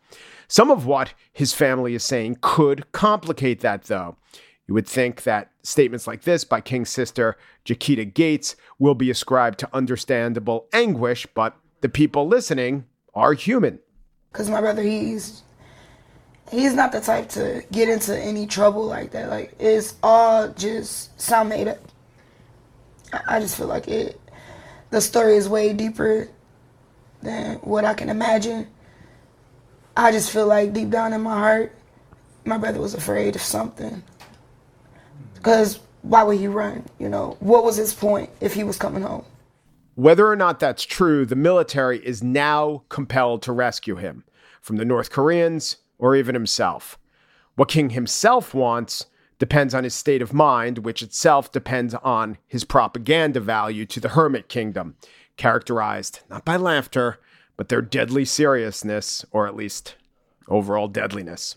Some 0.49 0.71
of 0.71 0.87
what 0.87 1.12
his 1.33 1.53
family 1.53 1.94
is 1.94 2.03
saying 2.03 2.38
could 2.40 2.90
complicate 2.92 3.61
that, 3.61 3.85
though. 3.85 4.16
You 4.66 4.75
would 4.75 4.87
think 4.87 5.23
that 5.23 5.51
statements 5.62 6.07
like 6.07 6.23
this 6.23 6.44
by 6.44 6.61
King's 6.61 6.90
sister, 6.90 7.37
Jaquita 7.64 8.12
Gates, 8.12 8.55
will 8.79 8.94
be 8.94 9.11
ascribed 9.11 9.59
to 9.61 9.68
understandable 9.75 10.66
anguish, 10.73 11.27
but 11.35 11.57
the 11.81 11.88
people 11.88 12.29
listening 12.29 12.85
are 13.14 13.33
human. 13.33 13.79
Cause 14.33 14.51
my 14.51 14.61
brother, 14.61 14.83
he's 14.83 15.42
he's 16.51 16.75
not 16.75 16.93
the 16.93 17.01
type 17.01 17.29
to 17.31 17.65
get 17.73 17.89
into 17.89 18.19
any 18.19 18.47
trouble 18.47 18.85
like 18.87 19.11
that. 19.13 19.31
Like 19.31 19.55
it's 19.59 19.95
all 20.03 20.49
just 20.49 21.21
sound 21.21 21.49
made 21.49 21.69
up. 21.69 21.79
I- 23.27 23.41
just 23.41 23.57
feel 23.57 23.67
like 23.67 23.89
it. 23.89 24.21
The 24.91 25.01
story 25.01 25.37
is 25.37 25.49
way 25.49 25.73
deeper 25.73 26.29
than 27.23 27.57
what 27.57 27.85
I 27.85 27.95
can 27.95 28.09
imagine. 28.09 28.67
I 29.97 30.13
just 30.13 30.31
feel 30.31 30.47
like 30.47 30.73
deep 30.73 30.91
down 30.91 31.13
in 31.13 31.21
my 31.23 31.37
heart, 31.37 31.75
my 32.45 32.57
brother 32.57 32.81
was 32.81 32.95
afraid 32.95 33.35
of 33.35 33.43
something. 33.43 34.03
Cause 35.43 35.81
why 36.03 36.23
would 36.23 36.39
he 36.39 36.47
run? 36.47 36.85
You 36.99 37.09
know, 37.09 37.37
what 37.41 37.65
was 37.65 37.77
his 37.77 37.93
point 37.93 38.31
if 38.41 38.55
he 38.55 38.65
was 38.65 38.79
coming 38.79 39.03
home? 39.03 39.25
Whether 39.97 40.29
or 40.29 40.37
not 40.37 40.61
that's 40.61 40.85
true, 40.85 41.27
the 41.27 41.37
military 41.37 41.99
is 42.07 42.23
now 42.23 42.85
compelled 42.89 43.43
to 43.43 43.53
rescue 43.53 43.97
him 43.97 44.25
from 44.61 44.77
the 44.77 44.85
North 44.85 45.11
Koreans 45.11 45.77
or 45.99 46.17
even 46.17 46.35
himself. 46.35 46.99
What 47.57 47.69
King 47.69 47.91
himself 47.91 48.55
wants 48.55 49.07
depends 49.39 49.75
on 49.75 49.85
his 49.85 49.95
state 49.95 50.23
of 50.23 50.33
mind, 50.33 50.79
which 50.79 51.03
itself 51.03 51.53
depends 51.53 51.95
on 51.95 52.39
his 52.47 52.65
propaganda 52.65 53.41
value 53.41 53.87
to 53.87 54.01
the 54.01 54.11
Hermit 54.11 54.49
Kingdom, 54.49 54.97
characterized 55.37 56.21
not 56.29 56.45
by 56.45 56.57
laughter, 56.57 57.19
but 57.57 57.69
their 57.69 57.83
deadly 57.83 58.25
seriousness, 58.25 59.25
or 59.31 59.47
at 59.47 59.57
least 59.57 59.97
overall 60.49 60.89
deadliness. 60.89 61.57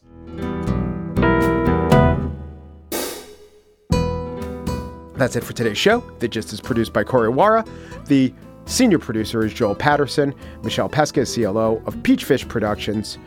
That's 5.15 5.35
it 5.35 5.43
for 5.43 5.53
today's 5.53 5.77
show. 5.77 5.99
The 6.17 6.27
Gist 6.27 6.51
is 6.51 6.59
produced 6.59 6.93
by 6.93 7.03
Corey 7.03 7.31
Wara. 7.31 7.67
The 8.07 8.33
senior 8.65 8.97
producer 8.97 9.45
is 9.45 9.53
Joel 9.53 9.75
Patterson. 9.75 10.33
Michelle 10.63 10.89
Pesca 10.89 11.21
is 11.21 11.35
CLO 11.35 11.79
of 11.85 11.95
Peachfish 11.97 12.47
Productions. 12.47 13.19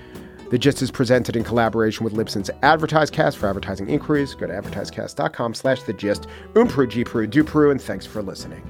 The 0.54 0.58
Gist 0.58 0.82
is 0.82 0.92
presented 0.92 1.34
in 1.34 1.42
collaboration 1.42 2.04
with 2.04 2.14
Libsyn's 2.14 2.48
AdvertiseCast. 2.62 3.34
For 3.34 3.48
advertising 3.48 3.88
inquiries, 3.88 4.36
go 4.36 4.46
to 4.46 4.52
advertisecast.com 4.52 5.52
slash 5.52 5.82
the 5.82 5.92
gist. 5.92 6.28
Umpru, 6.52 6.88
G 6.88 7.02
Peru, 7.02 7.26
Du 7.26 7.42
Peru, 7.42 7.72
and 7.72 7.82
thanks 7.82 8.06
for 8.06 8.22
listening. 8.22 8.62